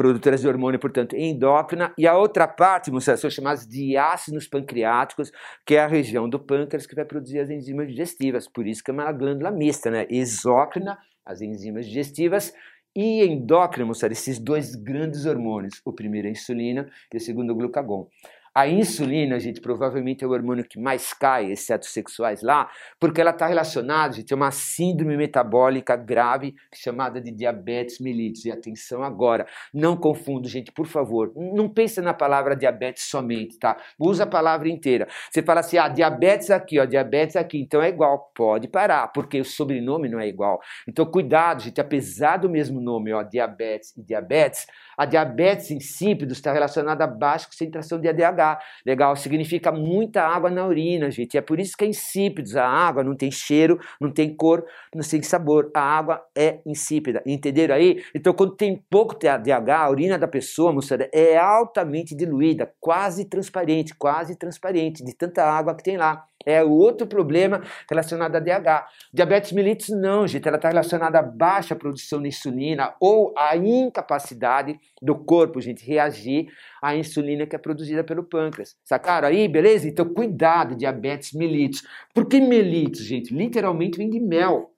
[0.00, 5.30] produtoras de hormônio, portanto, endócrina, e a outra parte, moçada, são chamadas de ácidos pancreáticos,
[5.66, 8.90] que é a região do pâncreas que vai produzir as enzimas digestivas, por isso que
[8.90, 10.06] é uma glândula mista, né?
[10.08, 12.50] Exócrina, as enzimas digestivas,
[12.96, 17.50] e endócrino, moçada, esses dois grandes hormônios, o primeiro é a insulina e o segundo
[17.50, 18.08] é o glucagon.
[18.52, 23.30] A insulina, gente, provavelmente é o hormônio que mais cai, exceto sexuais lá, porque ela
[23.30, 28.44] está relacionada, gente, a uma síndrome metabólica grave chamada de diabetes mellitus.
[28.44, 33.76] E atenção agora, não confundo, gente, por favor, não pense na palavra diabetes somente, tá?
[33.96, 35.06] Usa a palavra inteira.
[35.30, 38.32] Você fala assim, ah, diabetes aqui, ó, diabetes aqui, então é igual.
[38.34, 40.60] Pode parar, porque o sobrenome não é igual.
[40.88, 44.66] Então, cuidado, gente, apesar do mesmo nome, ó, diabetes e diabetes,
[44.98, 48.39] a diabetes insípidos está relacionada a baixa concentração de ADH.
[48.84, 49.14] Legal?
[49.16, 51.36] Significa muita água na urina, gente.
[51.36, 52.56] É por isso que é insípidos.
[52.56, 54.64] A água não tem cheiro, não tem cor,
[54.94, 55.70] não tem sabor.
[55.74, 57.22] A água é insípida.
[57.26, 58.02] Entenderam aí?
[58.14, 63.94] Então, quando tem pouco ADH, a urina da pessoa, moçada, é altamente diluída, quase transparente,
[63.94, 66.26] quase transparente, de tanta água que tem lá.
[66.46, 68.86] É outro problema relacionado a DH.
[69.12, 74.80] Diabetes mellitus não, gente, ela está relacionada à baixa produção de insulina ou à incapacidade
[75.02, 76.48] do corpo, gente, reagir
[76.80, 78.76] à insulina que é produzida pelo pâncreas.
[78.84, 79.88] Sacaram aí, beleza?
[79.88, 81.82] Então cuidado, diabetes mellitus.
[82.14, 83.34] Por que mellitus, gente?
[83.34, 84.70] Literalmente vem de mel.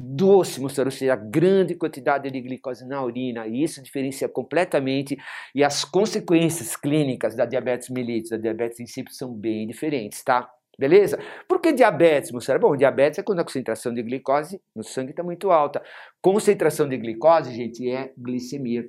[0.00, 5.18] Doce, mostrando seja, grande quantidade de glicose na urina, e isso diferencia completamente,
[5.52, 10.48] e as consequências clínicas da diabetes mellitus, da diabetes insípida são bem diferentes, tá?
[10.78, 11.18] Beleza?
[11.48, 12.60] Por que diabetes, moçada?
[12.60, 15.82] Bom, diabetes é quando a concentração de glicose no sangue está muito alta.
[16.22, 18.88] Concentração de glicose, gente, é glicemia.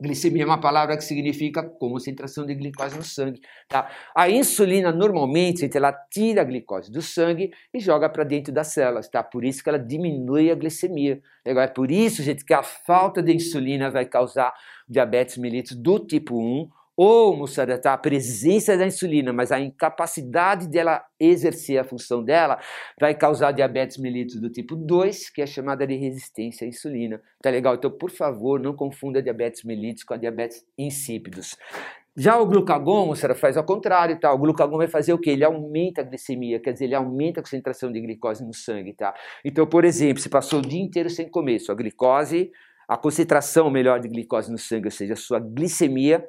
[0.00, 3.40] Glicemia é uma palavra que significa concentração de glicose no sangue.
[3.68, 3.90] Tá?
[4.14, 9.08] A insulina, normalmente, ela tira a glicose do sangue e joga para dentro das células.
[9.08, 9.22] Tá?
[9.22, 11.20] Por isso que ela diminui a glicemia.
[11.44, 14.54] É por isso, gente, que a falta de insulina vai causar
[14.88, 17.94] diabetes mellitus do tipo 1 Ou, moçada, tá?
[17.94, 22.58] a presença da insulina, mas a incapacidade dela exercer a função dela
[23.00, 27.18] vai causar diabetes mellitus do tipo 2, que é chamada de resistência à insulina.
[27.42, 27.74] Tá legal?
[27.74, 31.56] Então, por favor, não confunda diabetes mellitus com a diabetes insípidos.
[32.14, 34.30] Já o glucagon, moçada, faz ao contrário, tá?
[34.34, 35.30] O glucagon vai fazer o quê?
[35.30, 39.14] Ele aumenta a glicemia, quer dizer, ele aumenta a concentração de glicose no sangue, tá?
[39.42, 42.52] Então, por exemplo, se passou o dia inteiro sem comer, sua glicose,
[42.86, 46.22] a concentração melhor de glicose no sangue, ou seja, a sua glicemia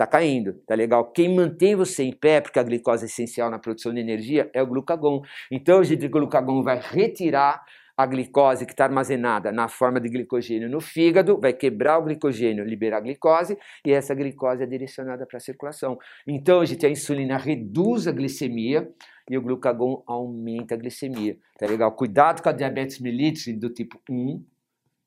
[0.00, 1.12] está caindo, tá legal?
[1.12, 4.62] Quem mantém você em pé, porque a glicose é essencial na produção de energia, é
[4.62, 5.22] o glucagon.
[5.50, 7.62] Então, o glucagon vai retirar
[7.94, 12.64] a glicose que está armazenada na forma de glicogênio no fígado, vai quebrar o glicogênio,
[12.64, 15.98] liberar a glicose, e essa glicose é direcionada para a circulação.
[16.26, 18.90] Então, gente, a insulina reduz a glicemia
[19.28, 21.36] e o glucagon aumenta a glicemia.
[21.58, 21.92] Tá legal?
[21.92, 24.42] Cuidado com a diabetes mellitus do tipo 1,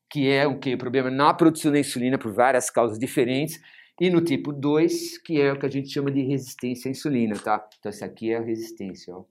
[0.08, 0.76] que é o que?
[0.76, 3.60] O problema na produção da insulina por várias causas diferentes,
[4.00, 7.38] e no tipo 2, que é o que a gente chama de resistência à insulina,
[7.38, 7.68] tá?
[7.78, 9.24] Então, essa aqui é a resistência, ó.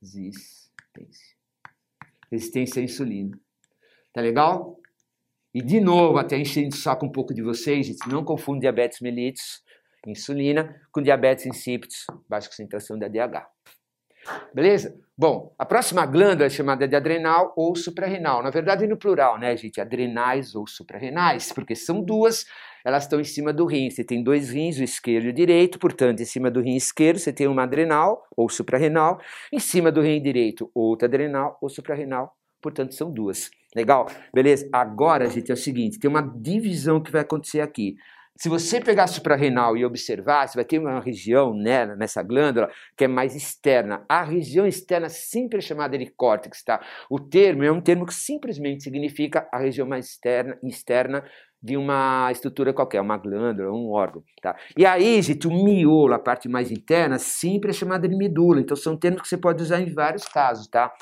[0.00, 1.36] Resistência.
[2.30, 3.38] Resistência à insulina.
[4.12, 4.78] Tá legal?
[5.54, 9.00] E de novo, até enchendo o saco um pouco de vocês, gente, não confunde diabetes
[9.00, 9.62] mellitus,
[10.06, 13.46] insulina, com diabetes insípidos, baixa concentração da DH.
[14.54, 14.98] Beleza?
[15.22, 18.42] Bom, a próxima glândula é chamada de adrenal ou suprarrenal.
[18.42, 19.80] Na verdade, no plural, né, gente?
[19.80, 22.44] Adrenais ou suprarrenais, porque são duas,
[22.84, 23.88] elas estão em cima do rim.
[23.88, 27.20] Você tem dois rins, o esquerdo e o direito, portanto, em cima do rim esquerdo
[27.20, 29.20] você tem uma adrenal ou suprarrenal,
[29.52, 33.48] em cima do rim direito, outra adrenal ou suprarrenal, portanto, são duas.
[33.76, 34.08] Legal?
[34.34, 34.68] Beleza?
[34.72, 37.94] Agora, gente, é o seguinte: tem uma divisão que vai acontecer aqui.
[38.36, 42.70] Se você pegar a suprarrenal e observar, você vai ter uma região né, nessa glândula
[42.96, 44.04] que é mais externa.
[44.08, 46.80] A região externa sempre é chamada de córtex, tá?
[47.10, 51.22] O termo é um termo que simplesmente significa a região mais externa, externa
[51.62, 54.56] de uma estrutura qualquer, uma glândula, um órgão, tá?
[54.76, 58.60] E aí, gente, o miolo, a parte mais interna, sempre é chamada de medula.
[58.60, 60.92] Então são termos que você pode usar em vários casos, tá?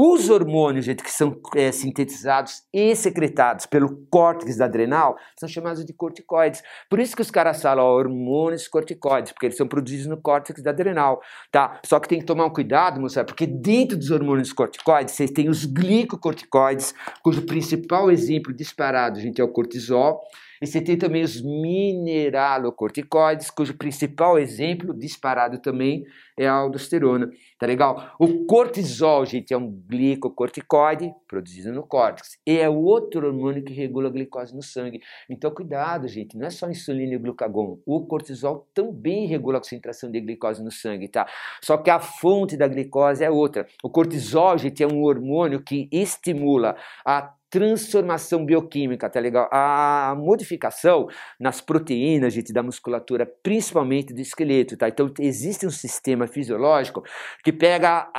[0.00, 5.84] Os hormônios, gente, que são é, sintetizados e secretados pelo córtex da adrenal são chamados
[5.84, 6.62] de corticoides.
[6.88, 10.62] Por isso que os caras falam ó, hormônios corticoides, porque eles são produzidos no córtex
[10.62, 11.20] da adrenal,
[11.50, 11.80] tá?
[11.84, 15.48] Só que tem que tomar um cuidado, moça, porque dentro dos hormônios corticoides, vocês têm
[15.48, 20.20] os glicocorticoides, cujo principal exemplo disparado, gente, é o cortisol.
[20.62, 26.04] E você tem também os mineralocorticoides, cujo principal exemplo disparado também
[26.38, 27.30] é a aldosterona.
[27.58, 28.14] Tá legal?
[28.18, 32.38] O cortisol, gente, é um glicocorticoide produzido no córtex.
[32.46, 35.00] E é outro hormônio que regula a glicose no sangue.
[35.28, 37.78] Então, cuidado, gente, não é só insulina e glucagon.
[37.84, 41.26] O cortisol também regula a concentração de glicose no sangue, tá?
[41.62, 43.66] Só que a fonte da glicose é outra.
[43.82, 49.48] O cortisol, gente, é um hormônio que estimula a transformação bioquímica, tá legal?
[49.50, 51.08] A modificação
[51.40, 54.88] nas proteínas, gente, da musculatura, principalmente do esqueleto, tá?
[54.88, 57.02] Então existe um sistema fisiológico
[57.42, 58.10] que pega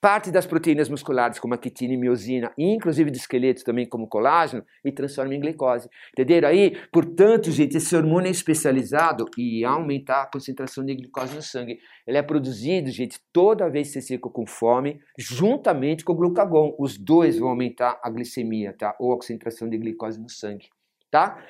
[0.00, 4.64] parte das proteínas musculares, como a quitina e miosina, inclusive do esqueleto também, como colágeno,
[4.84, 5.88] e transforma em glicose.
[6.12, 6.76] Entenderam aí?
[6.92, 11.78] Portanto, gente, esse hormônio é especializado e aumentar a concentração de glicose no sangue.
[12.06, 16.76] Ele é produzido, gente, toda vez que você fica com fome, juntamente com o glucagon.
[16.78, 18.94] Os dois vão aumentar a glicemia, tá?
[19.00, 20.68] Ou a concentração de glicose no sangue,
[21.10, 21.42] tá?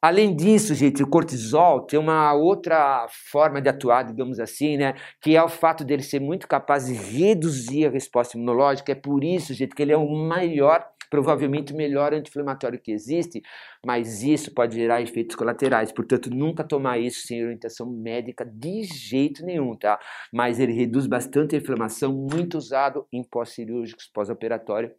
[0.00, 4.94] Além disso, gente, o cortisol tem uma outra forma de atuar, digamos assim, né?
[5.20, 8.92] Que é o fato dele ser muito capaz de reduzir a resposta imunológica.
[8.92, 13.42] É por isso, gente, que ele é o maior, provavelmente o melhor anti-inflamatório que existe,
[13.84, 15.90] mas isso pode gerar efeitos colaterais.
[15.90, 19.98] Portanto, nunca tomar isso sem orientação médica de jeito nenhum, tá?
[20.32, 24.92] Mas ele reduz bastante a inflamação, muito usado em pós-cirúrgicos, pós-operatório,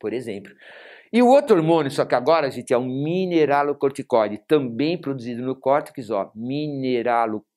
[0.00, 0.52] por exemplo.
[1.12, 6.10] E o outro hormônio, só que agora, gente, é o mineralocorticoide, também produzido no córtex,
[6.10, 7.55] ó, mineralocorticoide,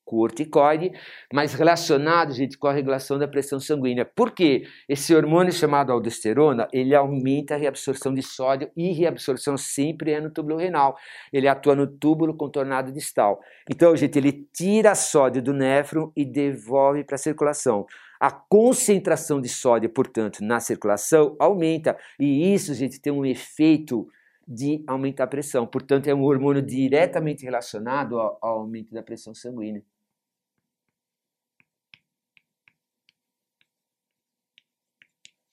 [1.34, 4.05] mas relacionado, gente, com a regulação da pressão sanguínea.
[4.05, 4.64] Por quê?
[4.88, 10.32] Esse hormônio chamado aldosterona, ele aumenta a reabsorção de sódio e reabsorção sempre é no
[10.32, 10.95] túbulo renal.
[11.32, 13.39] Ele atua no túbulo contornado distal.
[13.70, 17.86] Então, gente, ele tira sódio do néfron e devolve para a circulação.
[18.20, 24.07] A concentração de sódio, portanto, na circulação aumenta e isso, gente, tem um efeito
[24.45, 25.68] de aumentar a pressão.
[25.68, 29.84] Portanto, é um hormônio diretamente relacionado ao aumento da pressão sanguínea.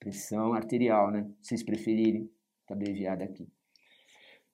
[0.07, 1.27] Pressão arterial, né?
[1.43, 2.31] Se vocês preferirem,
[2.65, 3.49] tá abreviada aqui.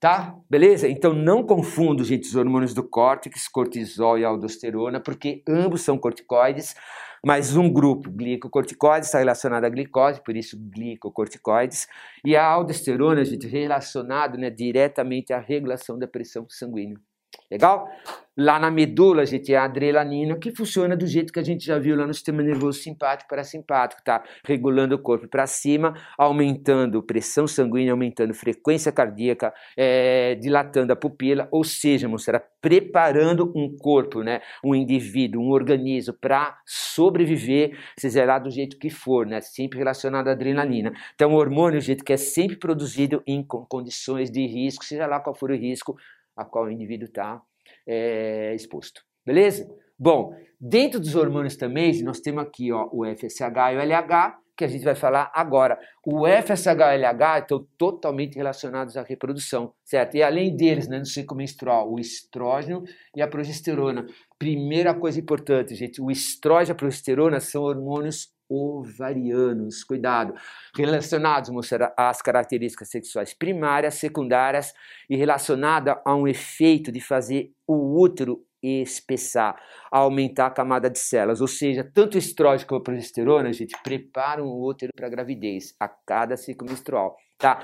[0.01, 0.35] Tá?
[0.49, 0.89] Beleza?
[0.89, 6.75] Então não confunda, gente, os hormônios do córtex, cortisol e aldosterona, porque ambos são corticoides,
[7.23, 11.87] mas um grupo, glicocorticoides, está relacionado à glicose, por isso glicocorticoides,
[12.25, 16.97] e a aldosterona, gente, relacionado né, diretamente à regulação da pressão sanguínea.
[17.51, 17.87] Legal?
[18.35, 21.79] Lá na medula gente tem a adrenalina, que funciona do jeito que a gente já
[21.79, 24.25] viu lá no sistema nervoso simpático parasimpático, tá?
[24.47, 31.47] Regulando o corpo para cima, aumentando pressão sanguínea, aumentando frequência cardíaca, é, dilatando a pupila,
[31.51, 34.41] ou seja, moçada, preparando um corpo, né?
[34.65, 39.43] Um indivíduo, um organismo para sobreviver, seja lá do jeito que for, né?
[39.43, 40.91] Sempre relacionado à adrenalina.
[41.15, 45.35] Então, o hormônio, jeito que é sempre produzido em condições de risco, seja lá qual
[45.35, 45.99] for o risco,
[46.35, 47.43] a qual o indivíduo está
[47.87, 49.03] é, exposto.
[49.25, 49.69] Beleza?
[49.99, 54.65] Bom, dentro dos hormônios também, nós temos aqui ó, o FSH e o LH, que
[54.65, 55.79] a gente vai falar agora.
[56.05, 60.17] O FSH e o LH estão totalmente relacionados à reprodução, certo?
[60.17, 62.83] E além deles, né, no ciclo menstrual, o estrógeno
[63.17, 64.07] e a progesterona.
[64.39, 70.35] Primeira coisa importante, gente, o estrógeno e a progesterona são hormônios ovarianos, cuidado,
[70.77, 71.51] relacionados
[71.97, 74.75] às características sexuais primárias, secundárias
[75.09, 79.57] e relacionada a um efeito de fazer o útero espessar,
[79.91, 84.93] aumentar a camada de células, ou seja, tanto estrógeno como progesterona, gente prepara o útero
[84.95, 87.61] para gravidez a cada ciclo menstrual, tá?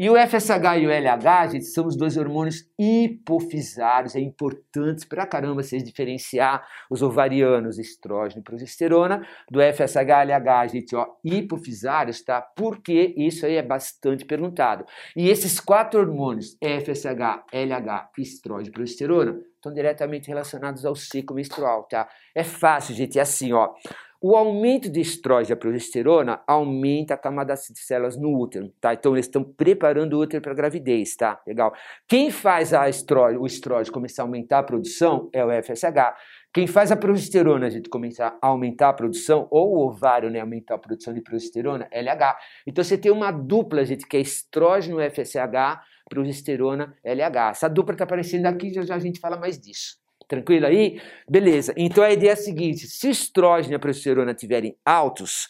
[0.00, 4.16] E o FSH e o LH, gente, são os dois hormônios hipofisários.
[4.16, 9.20] É importante pra caramba vocês diferenciar os ovarianos, estrógeno e progesterona,
[9.50, 12.40] do FSH e LH, gente, ó, hipofisários, tá?
[12.40, 14.86] Porque isso aí é bastante perguntado.
[15.14, 21.82] E esses quatro hormônios, FSH, LH, estrógeno e progesterona, estão diretamente relacionados ao ciclo menstrual,
[21.82, 22.08] tá?
[22.34, 23.74] É fácil, gente, é assim, ó.
[24.22, 28.92] O aumento de estrógeno e progesterona aumenta a camada de células no útero, tá?
[28.92, 31.40] Então eles estão preparando o útero para gravidez, tá?
[31.46, 31.72] Legal.
[32.06, 36.14] Quem faz a estrógeno, o estrógeno começar a aumentar a produção é o FSH.
[36.52, 40.40] Quem faz a progesterona a gente começar a aumentar a produção, ou o ovário, né,
[40.40, 42.36] aumentar a produção de progesterona, LH.
[42.66, 47.50] Então você tem uma dupla, gente, que é estrógeno FSH, progesterona LH.
[47.52, 49.99] Essa dupla está aparecendo aqui, já já a gente fala mais disso.
[50.30, 51.02] Tranquilo aí?
[51.28, 51.74] Beleza.
[51.76, 55.48] Então a ideia é a seguinte: se estrógeno e a progesterona estiverem altos,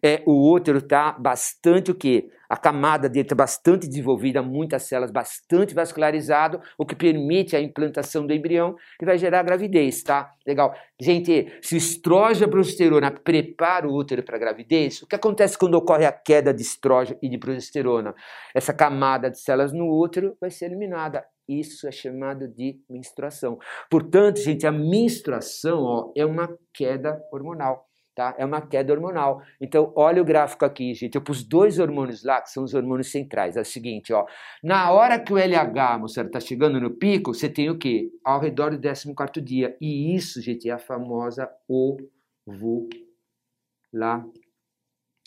[0.00, 2.30] é, o útero está bastante o quê?
[2.48, 8.24] A camada dele está bastante desenvolvida, muitas células bastante vascularizado, o que permite a implantação
[8.24, 10.32] do embrião e vai gerar gravidez, tá?
[10.46, 10.74] Legal.
[11.00, 16.06] Gente, se estrógeno e progesterona prepara o útero para gravidez, o que acontece quando ocorre
[16.06, 18.14] a queda de estrógeno e de progesterona?
[18.54, 21.24] Essa camada de células no útero vai ser eliminada
[21.58, 23.58] isso é chamado de menstruação.
[23.90, 27.88] Portanto, gente, a menstruação ó, é uma queda hormonal.
[28.14, 28.34] Tá?
[28.36, 29.40] É uma queda hormonal.
[29.60, 31.14] Então, olha o gráfico aqui, gente.
[31.14, 33.56] Eu pus dois hormônios lá, que são os hormônios centrais.
[33.56, 34.26] É o seguinte, ó.
[34.62, 38.10] Na hora que o LH, moçada, está chegando no pico, você tem o quê?
[38.24, 38.80] Ao redor do
[39.14, 39.76] 14 dia.
[39.80, 43.00] E isso, gente, é a famosa ovulação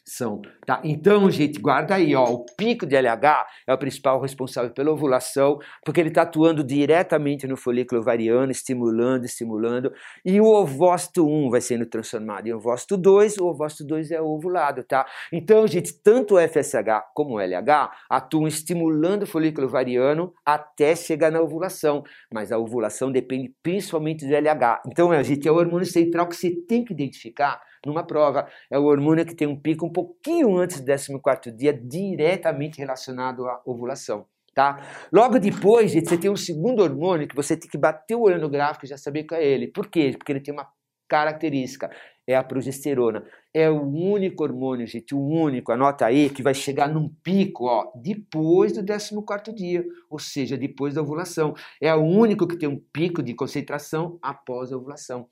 [0.06, 0.82] são, tá?
[0.84, 5.60] Então, gente, guarda aí, ó, o pico de LH é o principal responsável pela ovulação,
[5.86, 9.94] porque ele está atuando diretamente no folículo ovariano, estimulando, estimulando,
[10.26, 14.84] e o ovócito 1 vai sendo transformado em ovócito 2, o ovócito 2 é ovulado,
[14.84, 15.06] tá?
[15.32, 21.32] Então, gente, tanto o FSH como o LH atuam estimulando o folículo ovariano até chegar
[21.32, 24.82] na ovulação, mas a ovulação depende principalmente do LH.
[24.88, 28.48] Então, gente, é o hormônio central que você tem que identificar numa prova.
[28.70, 33.46] É o hormônio que tem um pico um pouquinho antes do 14 dia, diretamente relacionado
[33.48, 34.26] à ovulação.
[34.54, 34.80] Tá?
[35.12, 38.40] Logo depois, gente, você tem um segundo hormônio que você tem que bater o olho
[38.40, 39.68] no gráfico e já saber qual é ele.
[39.68, 40.14] Por quê?
[40.16, 40.68] Porque ele tem uma
[41.08, 41.90] característica
[42.28, 43.24] é a progesterona.
[43.54, 47.92] É o único hormônio, gente, o único, anota aí, que vai chegar num pico, ó,
[47.96, 51.54] depois do 14º dia, ou seja, depois da ovulação.
[51.80, 55.28] É o único que tem um pico de concentração após a ovulação.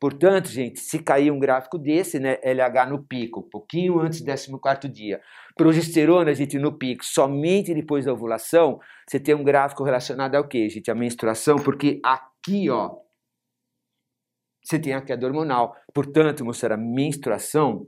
[0.00, 4.88] Portanto, gente, se cair um gráfico desse, né, LH no pico, pouquinho antes do 14º
[4.88, 5.20] dia,
[5.56, 10.68] progesterona, gente, no pico, somente depois da ovulação, você tem um gráfico relacionado ao quê,
[10.68, 10.90] gente?
[10.90, 12.96] A menstruação, porque aqui, ó,
[14.62, 15.76] você tem a queda hormonal.
[15.92, 17.86] Portanto, mostrar a menstruação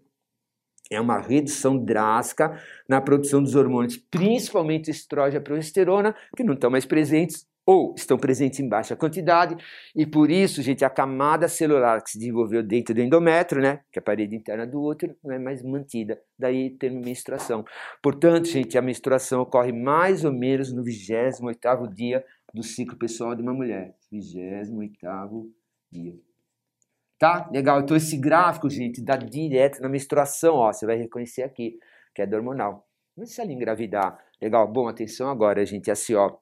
[0.90, 6.70] é uma redução drástica na produção dos hormônios, principalmente estrógeno e progesterona, que não estão
[6.70, 9.56] mais presentes ou estão presentes em baixa quantidade,
[9.94, 13.98] e por isso, gente, a camada celular que se desenvolveu dentro do endométrio, né, que
[13.98, 17.64] é a parede interna do útero, não é mais mantida, daí termo menstruação.
[18.02, 23.42] Portanto, gente, a menstruação ocorre mais ou menos no 28º dia do ciclo pessoal de
[23.42, 25.48] uma mulher, 28º
[25.90, 26.16] dia.
[27.22, 27.48] Tá?
[27.52, 27.78] Legal.
[27.78, 30.72] Então esse gráfico, gente, dá direto na menstruação, ó.
[30.72, 31.78] Você vai reconhecer aqui,
[32.12, 32.84] que é hormonal.
[33.16, 34.18] Não se ela engravidar.
[34.42, 34.66] Legal.
[34.66, 35.88] Bom, atenção agora, gente.
[35.88, 36.36] É assim, ó.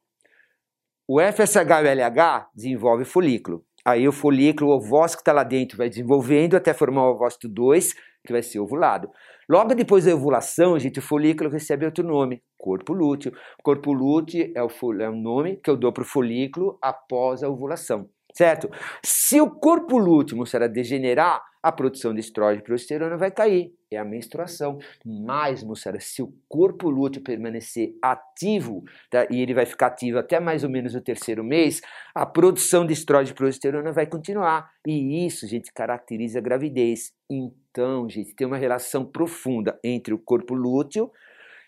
[1.07, 3.63] O FSH e o LH desenvolve folículo.
[3.85, 7.47] Aí o folículo, o ovócito que está lá dentro vai desenvolvendo até formar o ovócito
[7.47, 7.93] 2,
[8.25, 9.11] que vai ser ovulado.
[9.51, 13.35] Logo depois da ovulação, gente, o folículo recebe outro nome, corpo lúteo.
[13.63, 17.51] Corpo lúteo é o, é o nome que eu dou para o folículo após a
[17.51, 18.09] ovulação
[18.41, 18.71] certo?
[19.05, 23.71] Se o corpo lúteo começar a degenerar, a produção de estrógeno e progesterona vai cair,
[23.93, 24.79] é a menstruação.
[25.05, 30.41] Mas, moçada, se o corpo lúteo permanecer ativo, tá, e ele vai ficar ativo até
[30.41, 31.83] mais ou menos o terceiro mês,
[32.15, 34.71] a produção de estrógeno e progesterona vai continuar.
[34.87, 37.13] E isso, gente, caracteriza a gravidez.
[37.29, 41.11] Então, gente, tem uma relação profunda entre o corpo lúteo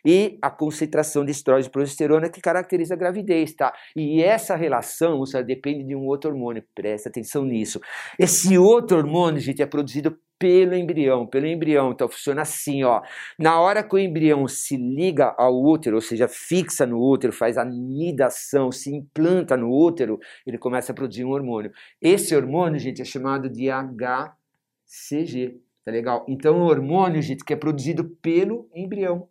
[0.05, 3.73] e a concentração de estrógeno e progesterona que caracteriza a gravidez, tá?
[3.95, 7.81] E essa relação, moça, depende de um outro hormônio, presta atenção nisso.
[8.19, 11.93] Esse outro hormônio, gente, é produzido pelo embrião, pelo embrião.
[11.93, 13.01] Então funciona assim, ó.
[13.39, 17.57] Na hora que o embrião se liga ao útero, ou seja, fixa no útero, faz
[17.57, 21.71] a nidação, se implanta no útero, ele começa a produzir um hormônio.
[22.01, 25.61] Esse hormônio, gente, é chamado de HCG.
[25.85, 26.25] Tá legal?
[26.29, 29.29] Então, o hormônio, gente, que é produzido pelo embrião.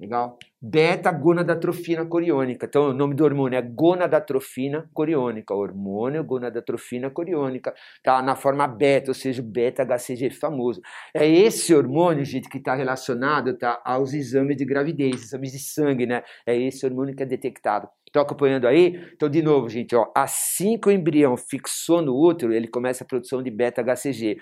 [0.00, 0.38] Legal?
[0.62, 2.66] Beta-gonadatrofina coriônica.
[2.66, 5.52] Então, o nome do hormônio é gonadatrofina coriônica.
[5.52, 7.74] Hormônio gonadatrofina coriônica.
[8.00, 10.80] Tá na forma beta, ou seja, beta-HCG famoso.
[11.12, 16.06] É esse hormônio, gente, que está relacionado tá, aos exames de gravidez, exames de sangue,
[16.06, 16.22] né?
[16.46, 17.88] É esse hormônio que é detectado.
[18.06, 19.04] Estão acompanhando aí?
[19.14, 23.06] Então, de novo, gente, ó, assim que o embrião fixou no útero, ele começa a
[23.06, 24.38] produção de beta-HCG.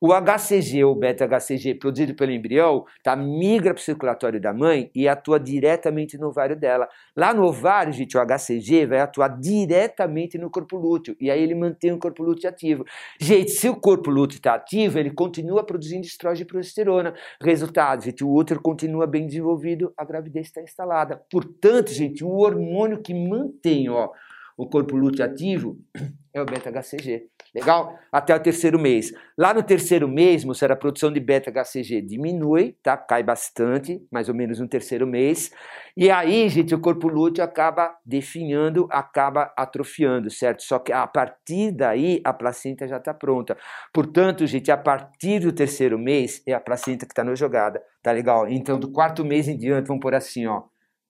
[0.00, 5.08] O HCG, ou beta-HCG, produzido pelo embrião, tá, migra para o circulatório da mãe e
[5.08, 6.88] atua diretamente no ovário dela.
[7.16, 11.54] Lá no ovário, gente, o HCG vai atuar diretamente no corpo lúteo e aí ele
[11.56, 12.84] mantém o corpo lúteo ativo.
[13.18, 17.14] Gente, se o corpo lúteo está ativo, ele continua produzindo estrógeno e progesterona.
[17.42, 21.20] Resultado, gente, o útero continua bem desenvolvido, a gravidez está instalada.
[21.28, 24.10] Portanto, gente, o hormônio que mantém ó,
[24.58, 25.78] o corpo lúteo ativo
[26.34, 27.28] é o beta-HCG.
[27.54, 27.96] Legal?
[28.10, 29.12] Até o terceiro mês.
[29.38, 32.96] Lá no terceiro mês, moçada, a produção de beta-HCG diminui, tá?
[32.96, 35.52] Cai bastante, mais ou menos no terceiro mês.
[35.96, 40.64] E aí, gente, o corpo lúteo acaba definhando, acaba atrofiando, certo?
[40.64, 43.56] Só que a partir daí, a placenta já está pronta.
[43.94, 48.10] Portanto, gente, a partir do terceiro mês, é a placenta que está na jogada, tá
[48.10, 48.48] legal?
[48.48, 50.64] Então, do quarto mês em diante, vamos por assim, ó.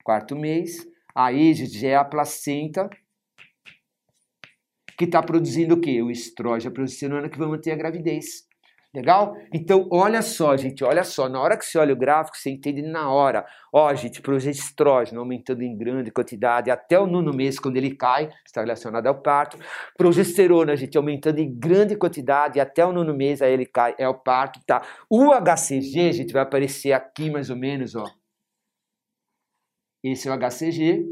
[0.04, 2.88] Quarto mês, aí, gente, já é a placenta
[4.98, 6.02] que está produzindo o quê?
[6.02, 8.48] O estrógeno, a progesterona que vai manter a gravidez.
[8.92, 9.36] Legal?
[9.54, 12.82] Então, olha só, gente, olha só, na hora que você olha o gráfico, você entende
[12.82, 13.46] na hora.
[13.72, 18.62] Ó, gente, progestrógeno aumentando em grande quantidade até o nono mês, quando ele cai, está
[18.62, 19.58] relacionado ao parto.
[19.96, 24.14] Progesterona, gente, aumentando em grande quantidade até o nono mês, aí ele cai, é o
[24.14, 24.82] parto, tá?
[25.08, 28.04] O HCG, gente, vai aparecer aqui mais ou menos, ó.
[30.02, 31.04] Esse é o HCG,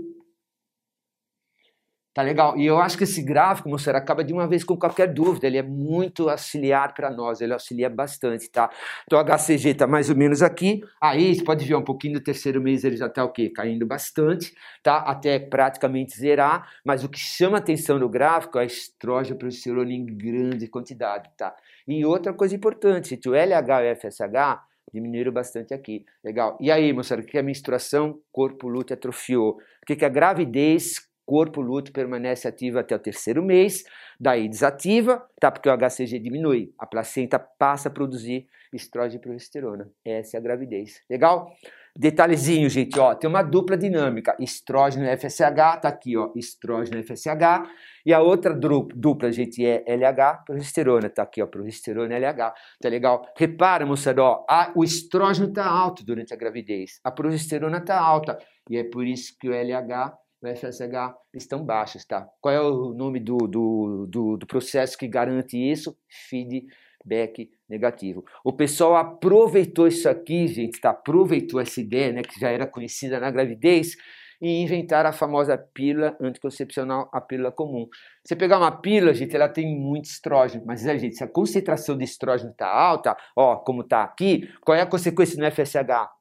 [2.17, 2.57] Tá legal?
[2.57, 5.47] E eu acho que esse gráfico, moçada, acaba de uma vez com qualquer dúvida.
[5.47, 8.71] Ele é muito auxiliar para nós, ele auxilia bastante, tá?
[9.05, 10.81] Então, o HCG tá mais ou menos aqui.
[10.99, 13.51] Aí, você pode ver um pouquinho no terceiro mês, ele já tá o quê?
[13.51, 14.97] Caindo bastante, tá?
[14.97, 16.67] Até praticamente zerar.
[16.83, 21.55] Mas o que chama atenção no gráfico é a estrógeno progesterona em grande quantidade, tá?
[21.87, 26.07] E outra coisa importante, o LH e o FSH diminuíram bastante aqui.
[26.25, 26.57] Legal.
[26.63, 28.19] E aí, moçada, o que é a menstruação?
[28.33, 29.59] Corpo lúteo atrofiou.
[29.83, 31.15] O que é a gravidez?
[31.27, 33.83] Corpo lúteo permanece ativo até o terceiro mês,
[34.19, 35.51] daí desativa, tá?
[35.51, 39.91] Porque o HCG diminui, a placenta passa a produzir estrógeno e progesterona.
[40.05, 41.03] Essa é a gravidez.
[41.11, 41.53] Legal?
[41.99, 47.03] Detalhezinho, gente, ó, tem uma dupla dinâmica, estrógeno e FSH, tá aqui, ó, estrógeno e
[47.03, 47.71] FSH,
[48.05, 52.53] e a outra dupla, gente, é LH, progesterona, tá aqui, ó, progesterona e LH,
[52.83, 53.27] tá legal?
[53.35, 58.39] Repara, moçada, ó, a, o estrógeno tá alto durante a gravidez, a progesterona tá alta,
[58.69, 60.13] e é por isso que o LH
[60.43, 62.29] o FSH estão baixos, tá?
[62.41, 65.97] Qual é o nome do, do, do, do processo que garante isso?
[66.29, 68.25] Feedback negativo.
[68.45, 70.91] O pessoal aproveitou isso aqui, gente, tá?
[70.91, 73.97] Aproveitou essa ideia, né, que já era conhecida na gravidez,
[74.41, 77.89] e inventaram a famosa pílula anticoncepcional, a pílula comum.
[78.25, 81.97] Você pegar uma pílula, gente, ela tem muito estrógeno, mas, né, gente, se a concentração
[81.97, 86.16] de estrógeno está alta, ó, como está aqui, qual é a consequência no FSH?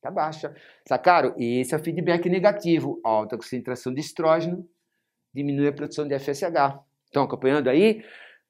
[0.00, 0.54] Está baixa.
[0.88, 1.34] Sacaram?
[1.38, 2.98] Esse é o feedback negativo.
[3.04, 4.66] Alta concentração de estrógeno
[5.32, 6.80] diminui a produção de FSH.
[7.04, 8.02] Estão acompanhando aí?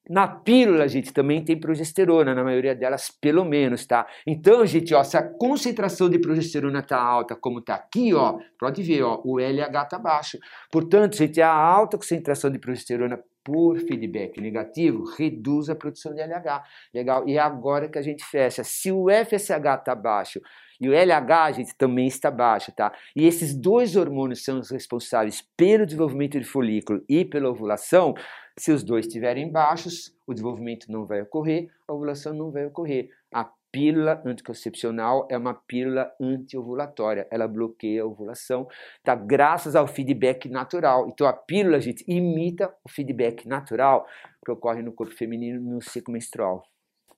[0.08, 4.06] Na pílula, gente, também tem progesterona, na maioria delas, pelo menos, tá?
[4.26, 8.82] Então, gente, ó, se a concentração de progesterona tá alta, como tá aqui, ó, pode
[8.82, 10.38] ver, ó, o LH tá baixo.
[10.70, 16.62] Portanto, gente, a alta concentração de progesterona por feedback negativo, reduz a produção de LH.
[16.94, 17.28] Legal?
[17.28, 18.62] E agora que a gente fecha.
[18.64, 20.40] Se o FSH está baixo
[20.80, 22.92] e o LH, gente, também está baixo, tá?
[23.14, 28.14] E esses dois hormônios são os responsáveis pelo desenvolvimento de folículo e pela ovulação.
[28.58, 33.10] Se os dois estiverem baixos, o desenvolvimento não vai ocorrer, a ovulação não vai ocorrer.
[33.32, 38.66] A pílula anticoncepcional é uma pílula antiovulatória, ela bloqueia a ovulação,
[39.04, 39.14] tá?
[39.14, 41.08] Graças ao feedback natural.
[41.08, 44.06] Então a pílula, gente, imita o feedback natural
[44.44, 46.62] que ocorre no corpo feminino no ciclo menstrual.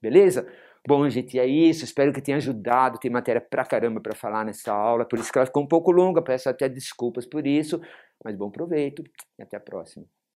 [0.01, 0.47] Beleza?
[0.87, 1.85] Bom, gente, é isso.
[1.85, 2.99] Espero que tenha ajudado.
[2.99, 5.91] Tem matéria pra caramba para falar nessa aula, por isso que ela ficou um pouco
[5.93, 6.23] longa.
[6.23, 7.81] Peço até desculpas por isso,
[8.25, 9.03] mas bom proveito
[9.39, 10.07] e até a próxima.